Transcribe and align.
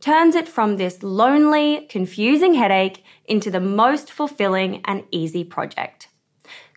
turns 0.00 0.34
it 0.34 0.48
from 0.48 0.76
this 0.76 1.02
lonely, 1.02 1.86
confusing 1.88 2.54
headache 2.54 3.04
into 3.24 3.50
the 3.50 3.60
most 3.60 4.12
fulfilling 4.12 4.82
and 4.84 5.04
easy 5.10 5.44
project. 5.44 6.08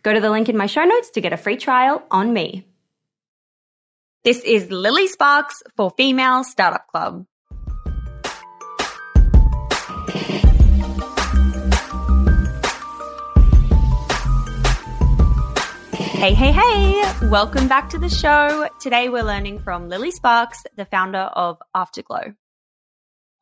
Go 0.03 0.13
to 0.13 0.21
the 0.21 0.29
link 0.29 0.49
in 0.49 0.57
my 0.57 0.65
show 0.65 0.83
notes 0.83 1.09
to 1.11 1.21
get 1.21 1.33
a 1.33 1.37
free 1.37 1.57
trial 1.57 2.03
on 2.09 2.33
me. 2.33 2.65
This 4.23 4.39
is 4.41 4.69
Lilly 4.69 5.07
Sparks 5.07 5.61
for 5.75 5.91
Female 5.91 6.43
Startup 6.43 6.85
Club. 6.87 7.25
Hey, 16.19 16.33
hey, 16.33 16.51
hey! 16.51 17.29
Welcome 17.29 17.69
back 17.69 17.89
to 17.91 17.97
the 17.97 18.09
show. 18.09 18.67
Today 18.81 19.07
we're 19.07 19.23
learning 19.23 19.59
from 19.59 19.87
Lilly 19.87 20.11
Sparks, 20.11 20.61
the 20.75 20.83
founder 20.83 21.17
of 21.17 21.57
Afterglow. 21.73 22.33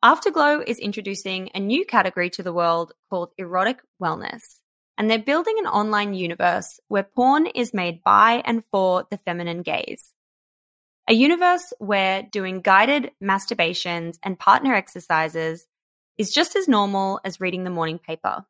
Afterglow 0.02 0.62
is 0.64 0.78
introducing 0.78 1.50
a 1.54 1.60
new 1.60 1.84
category 1.84 2.30
to 2.30 2.42
the 2.44 2.52
world 2.52 2.92
called 3.10 3.32
erotic 3.36 3.80
wellness 4.00 4.60
and 4.98 5.08
they're 5.08 5.18
building 5.18 5.56
an 5.58 5.66
online 5.66 6.12
universe 6.12 6.80
where 6.88 7.04
porn 7.04 7.46
is 7.46 7.72
made 7.72 8.02
by 8.02 8.42
and 8.44 8.64
for 8.72 9.06
the 9.10 9.18
feminine 9.18 9.62
gaze. 9.62 10.12
A 11.08 11.14
universe 11.14 11.72
where 11.78 12.22
doing 12.22 12.60
guided 12.60 13.12
masturbations 13.22 14.18
and 14.22 14.38
partner 14.38 14.74
exercises 14.74 15.66
is 16.18 16.34
just 16.34 16.56
as 16.56 16.68
normal 16.68 17.20
as 17.24 17.40
reading 17.40 17.62
the 17.62 17.70
morning 17.70 17.98
paper, 17.98 18.44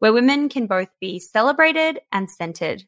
where 0.00 0.12
women 0.12 0.48
can 0.48 0.66
both 0.66 0.88
be 1.00 1.20
celebrated 1.20 2.00
and 2.10 2.28
centered. 2.28 2.84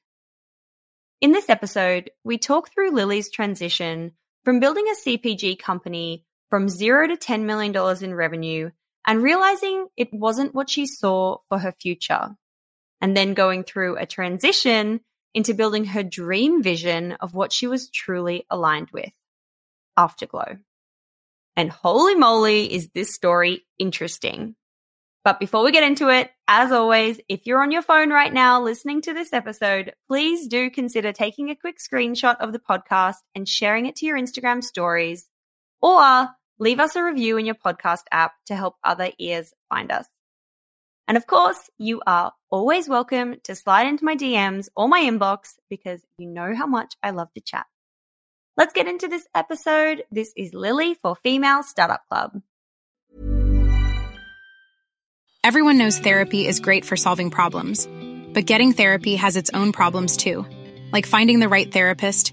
In 1.20 1.31
this 1.31 1.49
episode, 1.49 2.10
we 2.25 2.38
talk 2.38 2.70
through 2.70 2.91
Lilly's 2.91 3.31
transition 3.31 4.12
from 4.44 4.60
building 4.60 4.87
a 4.88 5.09
CPG 5.09 5.59
company 5.60 6.25
from 6.50 6.69
zero 6.69 7.06
to 7.06 7.16
$10 7.16 7.43
million 7.44 7.75
in 8.03 8.15
revenue 8.15 8.71
and 9.06 9.22
realizing 9.22 9.87
it 9.97 10.12
wasn't 10.12 10.55
what 10.55 10.71
she 10.71 10.87
saw 10.87 11.38
for 11.49 11.59
her 11.59 11.72
future 11.72 12.37
and 13.00 13.16
then 13.16 13.34
going 13.34 13.65
through 13.65 13.97
a 13.97 14.06
transition 14.06 15.00
into 15.34 15.53
building 15.53 15.84
her 15.84 16.03
dream 16.03 16.62
vision 16.62 17.12
of 17.21 17.34
what 17.34 17.53
she 17.53 17.66
was 17.66 17.91
truly 17.91 18.47
aligned 18.49 18.91
with 18.93 19.12
Afterglow. 19.97 20.59
And 21.56 21.71
holy 21.71 22.15
moly, 22.15 22.72
is 22.72 22.88
this 22.94 23.15
story 23.15 23.66
interesting. 23.78 24.56
But 25.25 25.41
before 25.41 25.65
we 25.65 25.72
get 25.72 25.84
into 25.84 26.09
it, 26.11 26.31
as 26.49 26.71
always, 26.71 27.19
if 27.28 27.47
you're 27.47 27.62
on 27.62 27.72
your 27.72 27.82
phone 27.82 28.11
right 28.11 28.32
now 28.32 28.62
listening 28.62 29.00
to 29.03 29.15
this 29.15 29.32
episode, 29.32 29.93
please 30.06 30.49
do 30.49 30.71
consider 30.71 31.12
taking 31.12 31.50
a 31.50 31.56
quick 31.56 31.76
screenshot 31.78 32.37
of 32.41 32.53
the 32.53 32.59
podcast 32.59 33.16
and 33.34 33.49
sharing 33.49 33.87
it 33.87 33.97
to 33.97 34.06
your 34.06 34.19
Instagram 34.19 34.62
stories 34.62 35.28
or 35.84 36.31
leave 36.59 36.81
us 36.81 36.97
a 36.97 37.05
review 37.05 37.37
in 37.37 37.45
your 37.45 37.55
podcast 37.55 38.05
app 38.11 38.33
to 38.47 38.56
help 38.56 38.77
other 38.83 39.11
ears 39.19 39.53
find 39.69 39.93
us. 39.93 40.06
And 41.06 41.19
of 41.19 41.27
course, 41.27 41.69
you 41.77 42.00
are 42.06 42.33
always 42.50 42.89
welcome 42.89 43.37
to 43.45 43.55
slide 43.55 43.87
into 43.87 44.06
my 44.06 44.17
DMs 44.17 44.69
or 44.75 44.89
my 44.89 45.03
inbox 45.03 45.56
because 45.69 46.00
you 46.17 46.27
know 46.27 46.55
how 46.56 46.67
much 46.67 46.94
I 47.03 47.11
love 47.11 47.28
to 47.34 47.43
chat. 47.43 47.67
Let's 48.56 48.73
get 48.73 48.89
into 48.89 49.09
this 49.09 49.27
episode. 49.34 50.05
This 50.11 50.33
is 50.34 50.55
Lilly 50.55 50.94
for 50.94 51.17
Female 51.17 51.62
Startup 51.62 52.00
Club. 52.09 52.41
Everyone 55.43 55.77
knows 55.77 55.99
therapy 55.99 56.47
is 56.47 56.61
great 56.61 56.87
for 56.87 56.97
solving 56.97 57.31
problems, 57.31 57.87
but 58.33 58.47
getting 58.47 58.73
therapy 58.73 59.17
has 59.17 59.37
its 59.37 59.50
own 59.53 59.73
problems 59.73 60.17
too, 60.17 60.47
like 60.93 61.05
finding 61.05 61.41
the 61.41 61.50
right 61.50 61.71
therapist, 61.71 62.33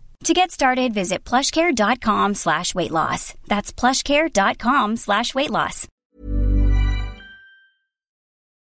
To 0.25 0.33
get 0.35 0.51
started, 0.51 0.93
visit 0.93 1.23
plushcare.com 1.23 2.35
slash 2.35 2.75
weight 2.75 2.91
loss. 2.91 3.33
That's 3.47 3.73
plushcare.com 3.73 4.97
slash 4.97 5.33
weight 5.33 5.49
loss. 5.49 5.87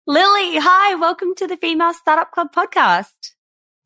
Lilly, 0.06 0.58
hi, 0.58 0.94
welcome 0.94 1.35
to 1.37 1.46
the 1.46 1.58
Female 1.58 1.93
Startup 1.93 2.31
Club 2.31 2.49
podcast. 2.55 3.12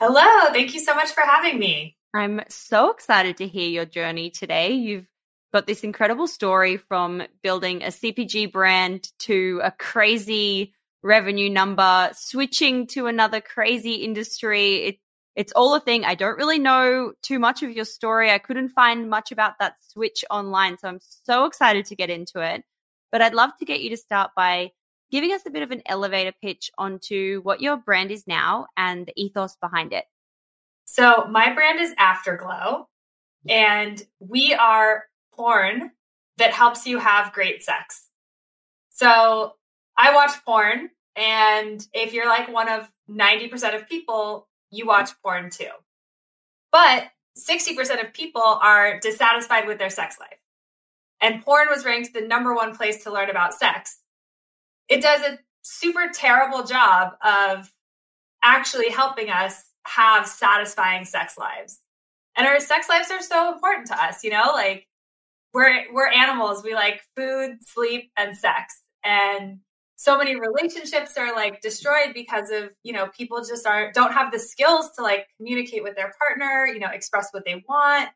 Hello, 0.00 0.52
thank 0.52 0.72
you 0.72 0.80
so 0.80 0.94
much 0.94 1.10
for 1.10 1.22
having 1.22 1.58
me. 1.58 1.96
I'm 2.14 2.42
so 2.48 2.90
excited 2.90 3.38
to 3.38 3.48
hear 3.48 3.68
your 3.68 3.84
journey 3.84 4.30
today. 4.30 4.74
You've 4.74 5.06
got 5.52 5.66
this 5.66 5.82
incredible 5.82 6.28
story 6.28 6.76
from 6.76 7.22
building 7.42 7.82
a 7.82 7.88
CPG 7.88 8.52
brand 8.52 9.10
to 9.20 9.60
a 9.64 9.72
crazy 9.72 10.74
revenue 11.02 11.50
number, 11.50 12.10
switching 12.14 12.86
to 12.88 13.06
another 13.06 13.40
crazy 13.40 13.94
industry. 13.94 14.74
It, 14.76 14.98
it's 15.38 15.52
all 15.52 15.76
a 15.76 15.80
thing. 15.80 16.04
I 16.04 16.16
don't 16.16 16.36
really 16.36 16.58
know 16.58 17.12
too 17.22 17.38
much 17.38 17.62
of 17.62 17.70
your 17.70 17.84
story. 17.84 18.28
I 18.28 18.38
couldn't 18.38 18.70
find 18.70 19.08
much 19.08 19.30
about 19.30 19.60
that 19.60 19.74
switch 19.86 20.24
online. 20.28 20.78
So 20.78 20.88
I'm 20.88 20.98
so 21.00 21.44
excited 21.44 21.86
to 21.86 21.94
get 21.94 22.10
into 22.10 22.40
it. 22.40 22.64
But 23.12 23.22
I'd 23.22 23.34
love 23.34 23.50
to 23.60 23.64
get 23.64 23.80
you 23.80 23.90
to 23.90 23.96
start 23.96 24.32
by 24.34 24.72
giving 25.12 25.30
us 25.30 25.42
a 25.46 25.50
bit 25.50 25.62
of 25.62 25.70
an 25.70 25.82
elevator 25.86 26.32
pitch 26.42 26.72
onto 26.76 27.40
what 27.44 27.60
your 27.60 27.76
brand 27.76 28.10
is 28.10 28.26
now 28.26 28.66
and 28.76 29.06
the 29.06 29.12
ethos 29.14 29.54
behind 29.62 29.92
it. 29.92 30.06
So, 30.86 31.26
my 31.30 31.54
brand 31.54 31.78
is 31.78 31.94
Afterglow, 31.98 32.88
and 33.48 34.02
we 34.18 34.54
are 34.54 35.04
porn 35.34 35.92
that 36.38 36.50
helps 36.50 36.84
you 36.84 36.98
have 36.98 37.32
great 37.32 37.62
sex. 37.62 38.08
So, 38.90 39.54
I 39.96 40.14
watch 40.14 40.32
porn, 40.44 40.90
and 41.14 41.86
if 41.92 42.12
you're 42.12 42.28
like 42.28 42.52
one 42.52 42.68
of 42.68 42.90
90% 43.08 43.76
of 43.76 43.88
people, 43.88 44.47
you 44.70 44.86
watch 44.86 45.10
porn 45.22 45.50
too. 45.50 45.70
But 46.72 47.08
60% 47.38 48.04
of 48.04 48.12
people 48.12 48.42
are 48.42 48.98
dissatisfied 49.00 49.66
with 49.66 49.78
their 49.78 49.90
sex 49.90 50.18
life. 50.18 50.38
And 51.20 51.44
porn 51.44 51.68
was 51.70 51.84
ranked 51.84 52.14
the 52.14 52.20
number 52.20 52.54
one 52.54 52.76
place 52.76 53.02
to 53.04 53.12
learn 53.12 53.30
about 53.30 53.54
sex. 53.54 54.00
It 54.88 55.02
does 55.02 55.22
a 55.22 55.38
super 55.62 56.10
terrible 56.12 56.64
job 56.64 57.12
of 57.22 57.72
actually 58.42 58.90
helping 58.90 59.30
us 59.30 59.64
have 59.86 60.26
satisfying 60.26 61.04
sex 61.04 61.36
lives. 61.38 61.80
And 62.36 62.46
our 62.46 62.60
sex 62.60 62.88
lives 62.88 63.10
are 63.10 63.22
so 63.22 63.52
important 63.52 63.88
to 63.88 64.02
us, 64.02 64.22
you 64.22 64.30
know, 64.30 64.50
like 64.52 64.86
we're 65.52 65.92
we're 65.92 66.10
animals. 66.10 66.62
We 66.62 66.74
like 66.74 67.02
food, 67.16 67.58
sleep, 67.62 68.10
and 68.16 68.36
sex. 68.36 68.80
And 69.04 69.60
so 69.98 70.16
many 70.16 70.36
relationships 70.36 71.16
are 71.16 71.34
like 71.34 71.60
destroyed 71.60 72.14
because 72.14 72.50
of, 72.50 72.70
you 72.84 72.92
know, 72.92 73.08
people 73.08 73.42
just 73.44 73.66
aren't 73.66 73.94
don't 73.94 74.12
have 74.12 74.30
the 74.30 74.38
skills 74.38 74.90
to 74.96 75.02
like 75.02 75.26
communicate 75.36 75.82
with 75.82 75.96
their 75.96 76.12
partner, 76.20 76.68
you 76.72 76.78
know, 76.78 76.86
express 76.92 77.30
what 77.32 77.44
they 77.44 77.64
want. 77.68 78.08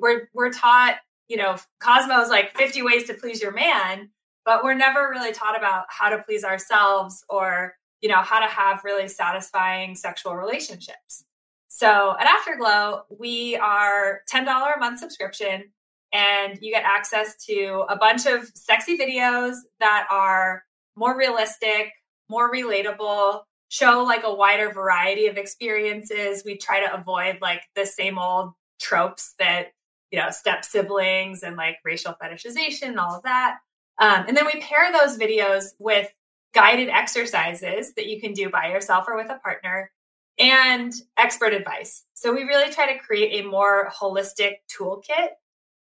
We're 0.00 0.30
we're 0.32 0.50
taught, 0.50 0.96
you 1.28 1.36
know, 1.36 1.56
Cosmo 1.80 2.18
is 2.20 2.30
like 2.30 2.56
50 2.56 2.80
ways 2.80 3.04
to 3.08 3.14
please 3.14 3.42
your 3.42 3.52
man, 3.52 4.08
but 4.46 4.64
we're 4.64 4.72
never 4.72 5.10
really 5.10 5.32
taught 5.32 5.56
about 5.56 5.84
how 5.90 6.08
to 6.08 6.22
please 6.22 6.44
ourselves 6.44 7.22
or 7.28 7.74
you 8.00 8.08
know, 8.08 8.22
how 8.22 8.40
to 8.40 8.46
have 8.46 8.84
really 8.84 9.08
satisfying 9.08 9.96
sexual 9.96 10.34
relationships. 10.34 11.24
So 11.66 12.16
at 12.18 12.26
Afterglow, 12.26 13.02
we 13.18 13.56
are 13.56 14.20
$10 14.32 14.46
a 14.46 14.78
month 14.78 15.00
subscription 15.00 15.64
and 16.10 16.58
you 16.62 16.72
get 16.72 16.84
access 16.84 17.36
to 17.46 17.84
a 17.90 17.96
bunch 17.96 18.24
of 18.24 18.46
sexy 18.54 18.96
videos 18.96 19.56
that 19.80 20.06
are 20.10 20.62
more 20.98 21.16
realistic, 21.16 21.92
more 22.28 22.52
relatable, 22.52 23.42
show 23.68 24.02
like 24.02 24.24
a 24.24 24.34
wider 24.34 24.72
variety 24.72 25.26
of 25.26 25.36
experiences. 25.36 26.42
We 26.44 26.56
try 26.56 26.80
to 26.80 26.94
avoid 26.94 27.38
like 27.40 27.62
the 27.74 27.86
same 27.86 28.18
old 28.18 28.52
tropes 28.80 29.34
that, 29.38 29.68
you 30.10 30.18
know, 30.18 30.30
step 30.30 30.64
siblings 30.64 31.42
and 31.42 31.56
like 31.56 31.76
racial 31.84 32.14
fetishization 32.22 32.88
and 32.88 33.00
all 33.00 33.16
of 33.16 33.22
that. 33.22 33.58
Um, 33.98 34.24
and 34.28 34.36
then 34.36 34.46
we 34.46 34.60
pair 34.60 34.92
those 34.92 35.18
videos 35.18 35.66
with 35.78 36.12
guided 36.54 36.88
exercises 36.88 37.94
that 37.94 38.06
you 38.06 38.20
can 38.20 38.32
do 38.32 38.48
by 38.48 38.68
yourself 38.68 39.04
or 39.06 39.16
with 39.16 39.30
a 39.30 39.38
partner, 39.38 39.90
and 40.38 40.92
expert 41.16 41.52
advice. 41.52 42.04
So 42.14 42.32
we 42.32 42.44
really 42.44 42.72
try 42.72 42.92
to 42.92 42.98
create 42.98 43.44
a 43.44 43.48
more 43.48 43.90
holistic 43.90 44.56
toolkit 44.72 45.30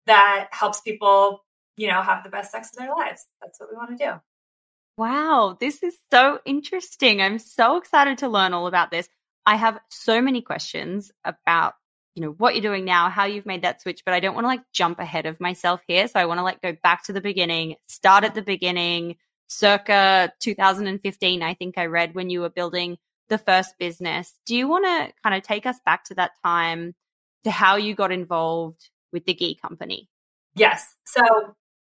that 0.06 0.48
helps 0.50 0.80
people, 0.80 1.44
you 1.76 1.88
know, 1.88 2.02
have 2.02 2.24
the 2.24 2.30
best 2.30 2.50
sex 2.50 2.70
of 2.72 2.78
their 2.78 2.94
lives. 2.94 3.26
That's 3.40 3.60
what 3.60 3.70
we 3.70 3.76
want 3.76 3.96
to 3.96 4.04
do. 4.04 4.12
Wow, 4.96 5.56
this 5.58 5.82
is 5.82 5.96
so 6.10 6.38
interesting. 6.44 7.22
I'm 7.22 7.38
so 7.38 7.76
excited 7.76 8.18
to 8.18 8.28
learn 8.28 8.52
all 8.52 8.66
about 8.66 8.90
this. 8.90 9.08
I 9.46 9.56
have 9.56 9.80
so 9.88 10.20
many 10.20 10.42
questions 10.42 11.10
about, 11.24 11.74
you 12.14 12.22
know, 12.22 12.30
what 12.30 12.54
you're 12.54 12.62
doing 12.62 12.84
now, 12.84 13.08
how 13.08 13.24
you've 13.24 13.46
made 13.46 13.62
that 13.62 13.80
switch, 13.80 14.04
but 14.04 14.14
I 14.14 14.20
don't 14.20 14.34
want 14.34 14.44
to 14.44 14.48
like 14.48 14.62
jump 14.72 14.98
ahead 14.98 15.26
of 15.26 15.40
myself 15.40 15.80
here. 15.86 16.06
So 16.08 16.20
I 16.20 16.26
want 16.26 16.38
to 16.38 16.44
like 16.44 16.60
go 16.60 16.76
back 16.82 17.04
to 17.04 17.12
the 17.12 17.20
beginning, 17.20 17.76
start 17.88 18.24
at 18.24 18.34
the 18.34 18.42
beginning, 18.42 19.16
circa 19.48 20.32
2015, 20.40 21.42
I 21.42 21.54
think 21.54 21.78
I 21.78 21.86
read 21.86 22.14
when 22.14 22.30
you 22.30 22.40
were 22.40 22.50
building 22.50 22.98
the 23.28 23.38
first 23.38 23.78
business. 23.78 24.34
Do 24.46 24.54
you 24.54 24.68
want 24.68 24.84
to 24.84 25.12
kind 25.22 25.34
of 25.34 25.42
take 25.42 25.66
us 25.66 25.78
back 25.84 26.04
to 26.04 26.14
that 26.16 26.32
time 26.44 26.94
to 27.44 27.50
how 27.50 27.76
you 27.76 27.94
got 27.94 28.12
involved 28.12 28.90
with 29.12 29.24
the 29.24 29.34
Ghee 29.34 29.58
Company? 29.60 30.08
Yes. 30.54 30.94
So 31.06 31.22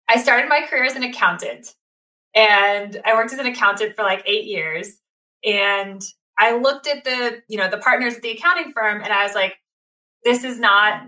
I 0.08 0.22
started 0.22 0.50
my 0.50 0.62
career 0.70 0.84
as 0.84 0.96
an 0.96 1.04
accountant 1.04 1.76
and 2.36 3.00
I 3.06 3.14
worked 3.16 3.34
as 3.34 3.40
an 3.40 3.46
accountant 3.46 3.96
for 3.96 4.04
like 4.04 4.24
eight 4.26 4.46
years. 4.46 4.98
And 5.44 6.02
I 6.38 6.58
looked 6.58 6.88
at 6.88 7.04
the, 7.04 7.42
you 7.48 7.58
know, 7.58 7.70
the 7.70 7.78
partners 7.78 8.16
at 8.16 8.22
the 8.22 8.32
accounting 8.32 8.72
firm 8.74 9.02
and 9.02 9.12
I 9.12 9.24
was 9.24 9.36
like, 9.36 9.56
this 10.24 10.44
is 10.44 10.60
not 10.60 11.04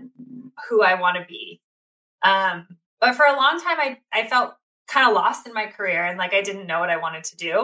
who 0.68 0.82
I 0.82 1.00
want 1.00 1.16
to 1.18 1.24
be. 1.28 1.60
Um, 2.24 2.66
but 3.00 3.14
for 3.14 3.26
a 3.26 3.36
long 3.36 3.60
time, 3.60 3.78
I, 3.78 3.98
I 4.12 4.26
felt 4.26 4.54
kind 4.88 5.08
of 5.08 5.14
lost 5.14 5.46
in 5.46 5.54
my 5.54 5.66
career 5.66 6.04
and 6.04 6.18
like 6.18 6.34
I 6.34 6.42
didn't 6.42 6.66
know 6.66 6.80
what 6.80 6.90
I 6.90 6.96
wanted 6.96 7.24
to 7.24 7.36
do. 7.36 7.58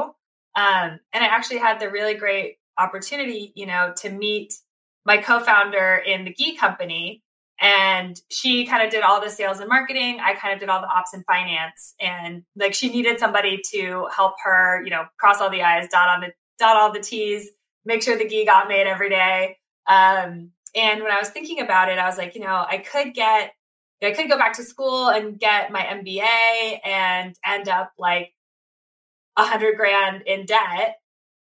Um, 0.57 0.99
and 1.13 1.25
I 1.25 1.27
actually 1.27 1.59
had 1.59 1.79
the 1.79 1.91
really 1.91 2.15
great 2.15 2.57
opportunity, 2.79 3.53
you 3.55 3.67
know, 3.67 3.93
to 3.99 4.11
meet 4.11 4.55
my 5.05 5.19
co-founder 5.19 6.03
in 6.07 6.25
the 6.25 6.33
Ghee 6.33 6.57
company. 6.57 7.23
And 7.61 8.21
she 8.31 8.67
kind 8.67 8.85
of 8.85 8.91
did 8.91 9.03
all 9.03 9.21
the 9.21 9.31
sales 9.31 9.59
and 9.59 9.69
marketing. 9.69 10.21
I 10.23 10.35
kind 10.35 10.55
of 10.55 10.61
did 10.61 10.69
all 10.69 10.81
the 10.81 10.87
ops 10.87 11.13
and 11.13 11.25
finance. 11.25 11.95
And 12.01 12.45
like 12.57 12.75
she 12.75 12.89
needed 12.89 13.19
somebody 13.19 13.61
to 13.73 14.07
help 14.15 14.35
her, 14.45 14.83
you 14.85 14.91
know, 14.91 15.05
cross 15.19 15.41
all 15.41 15.51
the 15.51 15.63
I's, 15.63 15.89
dot 15.89 16.09
on 16.09 16.21
the 16.21 16.33
dot 16.59 16.77
all 16.77 16.93
the 16.93 17.01
T's, 17.01 17.49
make 17.85 18.03
sure 18.03 18.17
the 18.17 18.29
Ghee 18.29 18.45
got 18.45 18.69
made 18.69 18.87
every 18.87 19.11
day. 19.11 19.57
Um, 19.89 20.53
and 20.77 21.03
when 21.03 21.11
I 21.11 21.19
was 21.19 21.31
thinking 21.31 21.61
about 21.61 21.89
it, 21.89 21.99
I 21.99 22.07
was 22.07 22.19
like, 22.19 22.35
you 22.35 22.43
know, 22.43 22.65
I 22.69 22.79
could 22.79 23.15
get 23.15 23.53
I 24.03 24.13
could 24.13 24.29
go 24.29 24.39
back 24.39 24.55
to 24.55 24.63
school 24.63 25.09
and 25.09 25.41
get 25.41 25.73
my 25.73 25.81
MBA 25.81 26.79
and 26.85 27.35
end 27.45 27.69
up 27.69 27.93
like 27.99 28.33
a 29.37 29.45
hundred 29.45 29.77
grand 29.77 30.23
in 30.27 30.47
debt, 30.47 30.97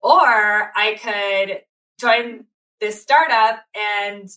or 0.00 0.20
I 0.20 0.98
could 1.00 1.60
join 2.00 2.46
this 2.80 3.00
startup 3.00 3.60
and 4.02 4.28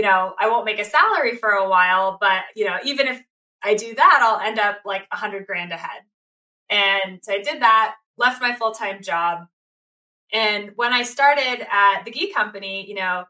you 0.00 0.06
know 0.06 0.32
I 0.40 0.48
won't 0.48 0.64
make 0.64 0.78
a 0.78 0.84
salary 0.86 1.36
for 1.36 1.50
a 1.50 1.68
while, 1.68 2.16
but 2.18 2.44
you 2.56 2.64
know 2.64 2.78
even 2.86 3.06
if 3.06 3.22
I 3.62 3.74
do 3.74 3.94
that, 3.94 4.20
I'll 4.22 4.40
end 4.40 4.58
up 4.58 4.78
like 4.86 5.06
a 5.12 5.16
hundred 5.16 5.46
grand 5.46 5.72
ahead. 5.72 6.00
And 6.70 7.20
so 7.22 7.34
I 7.34 7.42
did 7.42 7.60
that, 7.60 7.96
left 8.16 8.40
my 8.40 8.54
full 8.54 8.72
time 8.72 9.02
job, 9.02 9.40
and 10.32 10.72
when 10.76 10.94
I 10.94 11.02
started 11.02 11.66
at 11.70 12.04
the 12.06 12.10
Ghee 12.10 12.32
Company, 12.32 12.88
you 12.88 12.94
know 12.94 13.24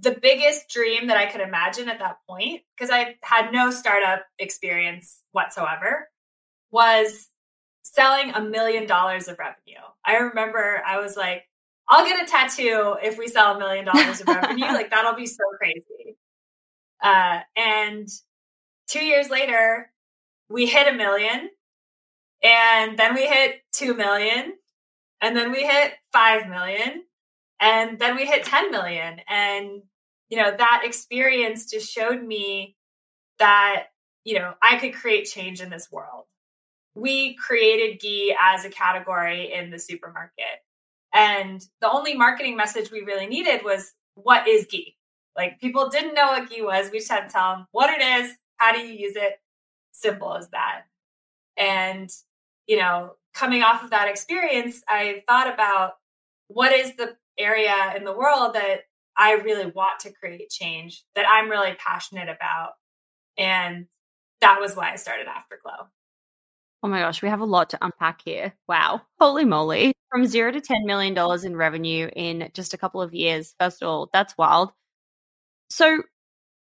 the 0.00 0.16
biggest 0.22 0.68
dream 0.68 1.08
that 1.08 1.16
I 1.16 1.26
could 1.26 1.40
imagine 1.40 1.88
at 1.88 1.98
that 1.98 2.18
point, 2.28 2.62
because 2.76 2.90
I 2.92 3.16
had 3.24 3.52
no 3.52 3.72
startup 3.72 4.24
experience 4.38 5.18
whatsoever, 5.32 6.10
was 6.70 7.26
selling 7.82 8.30
a 8.30 8.40
million 8.40 8.86
dollars 8.86 9.26
of 9.26 9.40
revenue. 9.40 9.82
I 10.04 10.18
remember 10.18 10.80
I 10.86 11.00
was 11.00 11.16
like, 11.16 11.47
I'll 11.88 12.06
get 12.06 12.22
a 12.22 12.30
tattoo 12.30 12.96
if 13.02 13.18
we 13.18 13.28
sell 13.28 13.56
a 13.56 13.58
million 13.58 13.84
dollars 13.86 14.20
of 14.20 14.30
revenue. 14.30 14.66
like, 14.72 14.90
that'll 14.90 15.14
be 15.16 15.26
so 15.26 15.44
crazy. 15.58 16.16
Uh, 17.02 17.40
and 17.56 18.08
two 18.88 19.04
years 19.04 19.30
later, 19.30 19.90
we 20.50 20.66
hit 20.66 20.88
a 20.92 20.96
million 20.96 21.50
And 22.42 22.98
then 22.98 23.14
we 23.14 23.26
hit 23.26 23.60
2 23.72 23.94
million. 23.94 24.54
And 25.20 25.36
then 25.36 25.52
we 25.52 25.64
hit 25.64 25.94
5 26.12 26.48
million. 26.48 27.04
And 27.60 27.98
then 27.98 28.16
we 28.16 28.26
hit 28.26 28.44
10 28.44 28.70
million. 28.70 29.20
And, 29.28 29.82
you 30.30 30.38
know, 30.38 30.52
that 30.56 30.82
experience 30.84 31.70
just 31.70 31.90
showed 31.92 32.22
me 32.22 32.76
that, 33.38 33.86
you 34.24 34.38
know, 34.38 34.54
I 34.62 34.78
could 34.78 34.94
create 34.94 35.24
change 35.26 35.60
in 35.60 35.70
this 35.70 35.90
world. 35.92 36.24
We 36.94 37.36
created 37.36 38.00
ghee 38.00 38.36
as 38.40 38.64
a 38.64 38.70
category 38.70 39.52
in 39.52 39.70
the 39.70 39.78
supermarket. 39.78 40.62
And 41.14 41.64
the 41.80 41.90
only 41.90 42.14
marketing 42.14 42.56
message 42.56 42.90
we 42.90 43.00
really 43.00 43.26
needed 43.26 43.64
was 43.64 43.92
what 44.14 44.46
is 44.46 44.66
ghee? 44.70 44.96
Like 45.36 45.60
people 45.60 45.88
didn't 45.88 46.14
know 46.14 46.28
what 46.28 46.50
ghee 46.50 46.62
was. 46.62 46.90
We 46.90 46.98
just 46.98 47.10
had 47.10 47.28
to 47.28 47.32
tell 47.32 47.54
them 47.54 47.66
what 47.72 47.90
it 47.90 48.02
is, 48.02 48.32
how 48.56 48.72
do 48.72 48.80
you 48.80 48.92
use 48.92 49.16
it? 49.16 49.34
Simple 49.92 50.34
as 50.34 50.48
that. 50.50 50.82
And, 51.56 52.10
you 52.66 52.76
know, 52.76 53.12
coming 53.34 53.62
off 53.62 53.82
of 53.82 53.90
that 53.90 54.08
experience, 54.08 54.82
I 54.88 55.22
thought 55.28 55.52
about 55.52 55.92
what 56.48 56.72
is 56.72 56.96
the 56.96 57.16
area 57.38 57.94
in 57.96 58.04
the 58.04 58.12
world 58.12 58.54
that 58.54 58.80
I 59.16 59.34
really 59.34 59.66
want 59.66 60.00
to 60.00 60.12
create 60.12 60.50
change, 60.50 61.04
that 61.14 61.26
I'm 61.28 61.48
really 61.48 61.74
passionate 61.78 62.28
about. 62.28 62.72
And 63.36 63.86
that 64.40 64.60
was 64.60 64.76
why 64.76 64.92
I 64.92 64.96
started 64.96 65.26
Afterglow. 65.26 65.88
Oh 66.82 66.88
my 66.88 67.00
gosh, 67.00 67.22
we 67.22 67.28
have 67.28 67.40
a 67.40 67.44
lot 67.44 67.70
to 67.70 67.78
unpack 67.80 68.22
here. 68.24 68.54
Wow. 68.68 69.02
Holy 69.18 69.44
moly. 69.44 69.92
From 70.10 70.26
zero 70.26 70.50
to 70.50 70.60
$10 70.60 70.84
million 70.84 71.16
in 71.44 71.56
revenue 71.56 72.08
in 72.14 72.50
just 72.54 72.74
a 72.74 72.78
couple 72.78 73.02
of 73.02 73.14
years. 73.14 73.54
First 73.60 73.82
of 73.82 73.88
all, 73.88 74.10
that's 74.12 74.36
wild. 74.38 74.72
So, 75.70 76.02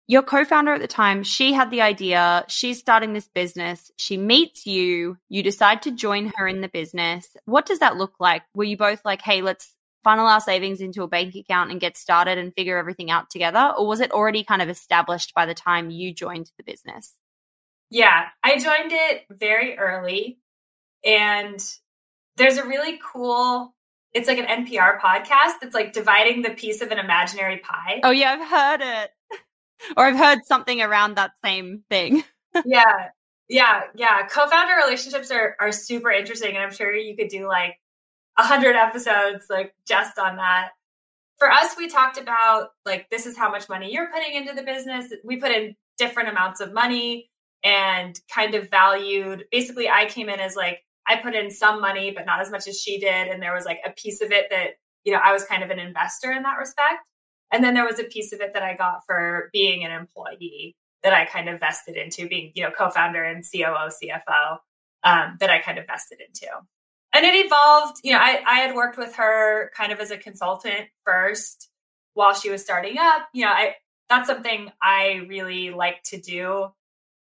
your 0.08 0.22
co 0.22 0.44
founder 0.44 0.72
at 0.72 0.80
the 0.80 0.86
time, 0.86 1.22
she 1.22 1.52
had 1.52 1.70
the 1.70 1.82
idea. 1.82 2.44
She's 2.48 2.78
starting 2.78 3.12
this 3.12 3.28
business. 3.28 3.90
She 3.98 4.16
meets 4.16 4.64
you. 4.64 5.18
You 5.28 5.42
decide 5.42 5.82
to 5.82 5.90
join 5.90 6.32
her 6.36 6.46
in 6.46 6.60
the 6.60 6.68
business. 6.68 7.36
What 7.44 7.66
does 7.66 7.80
that 7.80 7.96
look 7.96 8.14
like? 8.20 8.42
Were 8.54 8.64
you 8.64 8.76
both 8.76 9.04
like, 9.04 9.20
hey, 9.20 9.42
let's 9.42 9.74
funnel 10.04 10.28
our 10.28 10.40
savings 10.40 10.80
into 10.80 11.02
a 11.02 11.08
bank 11.08 11.34
account 11.34 11.72
and 11.72 11.80
get 11.80 11.96
started 11.96 12.38
and 12.38 12.54
figure 12.54 12.78
everything 12.78 13.10
out 13.10 13.28
together? 13.28 13.74
Or 13.76 13.88
was 13.88 13.98
it 13.98 14.12
already 14.12 14.44
kind 14.44 14.62
of 14.62 14.68
established 14.68 15.34
by 15.34 15.46
the 15.46 15.54
time 15.54 15.90
you 15.90 16.14
joined 16.14 16.52
the 16.56 16.62
business? 16.62 17.12
Yeah, 17.90 18.26
I 18.44 18.58
joined 18.58 18.92
it 18.92 19.24
very 19.30 19.76
early. 19.76 20.38
And 21.04 21.60
there's 22.36 22.58
a 22.58 22.66
really 22.66 22.98
cool, 23.12 23.74
it's 24.12 24.28
like 24.28 24.38
an 24.38 24.64
NPR 24.64 24.98
podcast 25.00 25.54
that's 25.60 25.74
like 25.74 25.92
dividing 25.92 26.42
the 26.42 26.50
piece 26.50 26.82
of 26.82 26.90
an 26.90 26.98
imaginary 26.98 27.58
pie. 27.58 28.00
Oh, 28.02 28.10
yeah, 28.10 28.32
I've 28.32 28.48
heard 28.48 28.80
it. 28.82 29.10
or 29.96 30.06
I've 30.06 30.16
heard 30.16 30.44
something 30.44 30.80
around 30.80 31.16
that 31.16 31.32
same 31.44 31.82
thing. 31.90 32.24
yeah. 32.64 33.08
Yeah. 33.48 33.82
Yeah. 33.94 34.26
Co 34.26 34.48
founder 34.48 34.74
relationships 34.84 35.30
are, 35.30 35.56
are 35.60 35.72
super 35.72 36.10
interesting. 36.10 36.56
And 36.56 36.64
I'm 36.64 36.72
sure 36.72 36.94
you 36.94 37.16
could 37.16 37.28
do 37.28 37.46
like 37.46 37.76
a 38.38 38.42
hundred 38.42 38.76
episodes 38.76 39.44
like 39.48 39.74
just 39.86 40.18
on 40.18 40.36
that. 40.36 40.70
For 41.38 41.50
us, 41.50 41.76
we 41.76 41.88
talked 41.88 42.18
about 42.18 42.70
like, 42.84 43.08
this 43.10 43.26
is 43.26 43.36
how 43.36 43.50
much 43.50 43.68
money 43.68 43.92
you're 43.92 44.10
putting 44.10 44.34
into 44.34 44.54
the 44.54 44.62
business. 44.62 45.12
We 45.22 45.36
put 45.36 45.52
in 45.52 45.76
different 45.98 46.30
amounts 46.30 46.60
of 46.60 46.72
money 46.72 47.30
and 47.62 48.18
kind 48.34 48.54
of 48.54 48.70
valued. 48.70 49.44
Basically, 49.52 49.88
I 49.88 50.06
came 50.06 50.28
in 50.28 50.40
as 50.40 50.56
like, 50.56 50.80
I 51.08 51.16
put 51.16 51.34
in 51.34 51.50
some 51.50 51.80
money, 51.80 52.10
but 52.10 52.26
not 52.26 52.40
as 52.40 52.50
much 52.50 52.66
as 52.66 52.80
she 52.80 52.98
did. 52.98 53.28
And 53.28 53.42
there 53.42 53.54
was 53.54 53.64
like 53.64 53.80
a 53.84 53.90
piece 53.90 54.20
of 54.20 54.32
it 54.32 54.46
that, 54.50 54.70
you 55.04 55.12
know, 55.12 55.20
I 55.22 55.32
was 55.32 55.44
kind 55.44 55.62
of 55.62 55.70
an 55.70 55.78
investor 55.78 56.32
in 56.32 56.42
that 56.42 56.58
respect. 56.58 57.04
And 57.52 57.62
then 57.62 57.74
there 57.74 57.84
was 57.84 58.00
a 58.00 58.04
piece 58.04 58.32
of 58.32 58.40
it 58.40 58.54
that 58.54 58.62
I 58.62 58.74
got 58.74 59.00
for 59.06 59.50
being 59.52 59.84
an 59.84 59.92
employee 59.92 60.76
that 61.02 61.14
I 61.14 61.24
kind 61.24 61.48
of 61.48 61.60
vested 61.60 61.96
into 61.96 62.28
being, 62.28 62.52
you 62.54 62.64
know, 62.64 62.70
co-founder 62.76 63.22
and 63.22 63.44
COO, 63.44 63.90
CFO 63.90 64.58
um, 65.04 65.36
that 65.38 65.50
I 65.50 65.60
kind 65.60 65.78
of 65.78 65.86
vested 65.86 66.18
into. 66.26 66.48
And 67.12 67.24
it 67.24 67.46
evolved, 67.46 68.00
you 68.02 68.12
know, 68.12 68.18
I, 68.18 68.42
I 68.46 68.58
had 68.60 68.74
worked 68.74 68.98
with 68.98 69.14
her 69.14 69.70
kind 69.76 69.92
of 69.92 70.00
as 70.00 70.10
a 70.10 70.18
consultant 70.18 70.88
first 71.04 71.68
while 72.14 72.34
she 72.34 72.50
was 72.50 72.62
starting 72.62 72.98
up. 72.98 73.28
You 73.32 73.44
know, 73.44 73.52
I 73.52 73.74
that's 74.08 74.28
something 74.28 74.70
I 74.82 75.26
really 75.28 75.70
like 75.70 76.02
to 76.06 76.20
do 76.20 76.68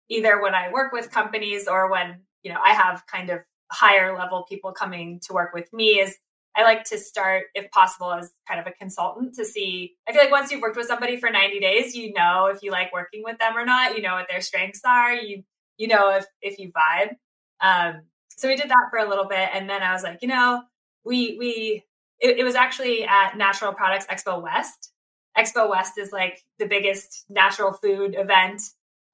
either 0.09 0.41
when 0.41 0.55
I 0.55 0.71
work 0.73 0.93
with 0.93 1.11
companies 1.11 1.69
or 1.69 1.91
when, 1.91 2.21
you 2.43 2.53
know, 2.53 2.61
I 2.63 2.73
have 2.73 3.07
kind 3.07 3.31
of 3.31 3.41
higher 3.71 4.17
level 4.17 4.45
people 4.49 4.73
coming 4.73 5.21
to 5.27 5.33
work 5.33 5.53
with 5.55 5.73
me 5.73 6.01
is 6.01 6.17
I 6.57 6.65
like 6.65 6.85
to 6.85 6.99
start, 6.99 7.45
if 7.55 7.71
possible, 7.71 8.13
as 8.13 8.33
kind 8.49 8.59
of 8.59 8.67
a 8.67 8.73
consultant 8.73 9.35
to 9.37 9.45
see. 9.45 9.95
I 10.09 10.13
feel 10.13 10.23
like 10.23 10.33
once 10.33 10.51
you've 10.51 10.61
worked 10.61 10.77
with 10.77 10.87
somebody 10.87 11.17
for 11.17 11.31
90 11.31 11.61
days, 11.61 11.95
you 11.95 12.13
know 12.13 12.47
if 12.47 12.63
you 12.63 12.73
like 12.73 12.93
working 12.93 13.23
with 13.25 13.39
them 13.39 13.57
or 13.57 13.65
not. 13.65 13.97
You 13.97 14.03
know 14.03 14.15
what 14.15 14.27
their 14.29 14.41
strengths 14.41 14.81
are. 14.85 15.15
You 15.15 15.45
you 15.77 15.89
know 15.89 16.11
if 16.17 16.27
if 16.43 16.59
you 16.59 16.73
vibe. 16.73 17.17
Um, 17.61 18.03
so 18.37 18.49
we 18.49 18.57
did 18.57 18.71
that 18.71 18.89
for 18.91 18.99
a 18.99 19.09
little 19.09 19.27
bit, 19.27 19.51
and 19.53 19.69
then 19.69 19.83
I 19.83 19.93
was 19.93 20.03
like, 20.03 20.19
you 20.23 20.29
know, 20.29 20.63
we 21.05 21.37
we 21.39 21.85
it, 22.21 22.39
it 22.39 22.45
was 22.45 22.55
actually 22.55 23.05
at 23.05 23.37
Natural 23.37 23.73
Products 23.73 24.07
Expo 24.07 24.43
West. 24.43 24.93
Expo 25.37 25.71
West 25.71 25.99
is 25.99 26.13
like 26.13 26.43
the 26.59 26.67
biggest 26.67 27.25
natural 27.29 27.73
food 27.73 28.15
event 28.19 28.63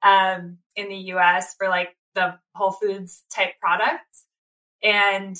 um, 0.03 0.59
in 0.75 0.89
the 0.89 0.97
US 1.15 1.55
for 1.55 1.69
like 1.69 1.97
the 2.15 2.39
Whole 2.55 2.73
Foods 2.73 3.23
type 3.31 3.61
products. 3.61 4.26
And 4.83 5.37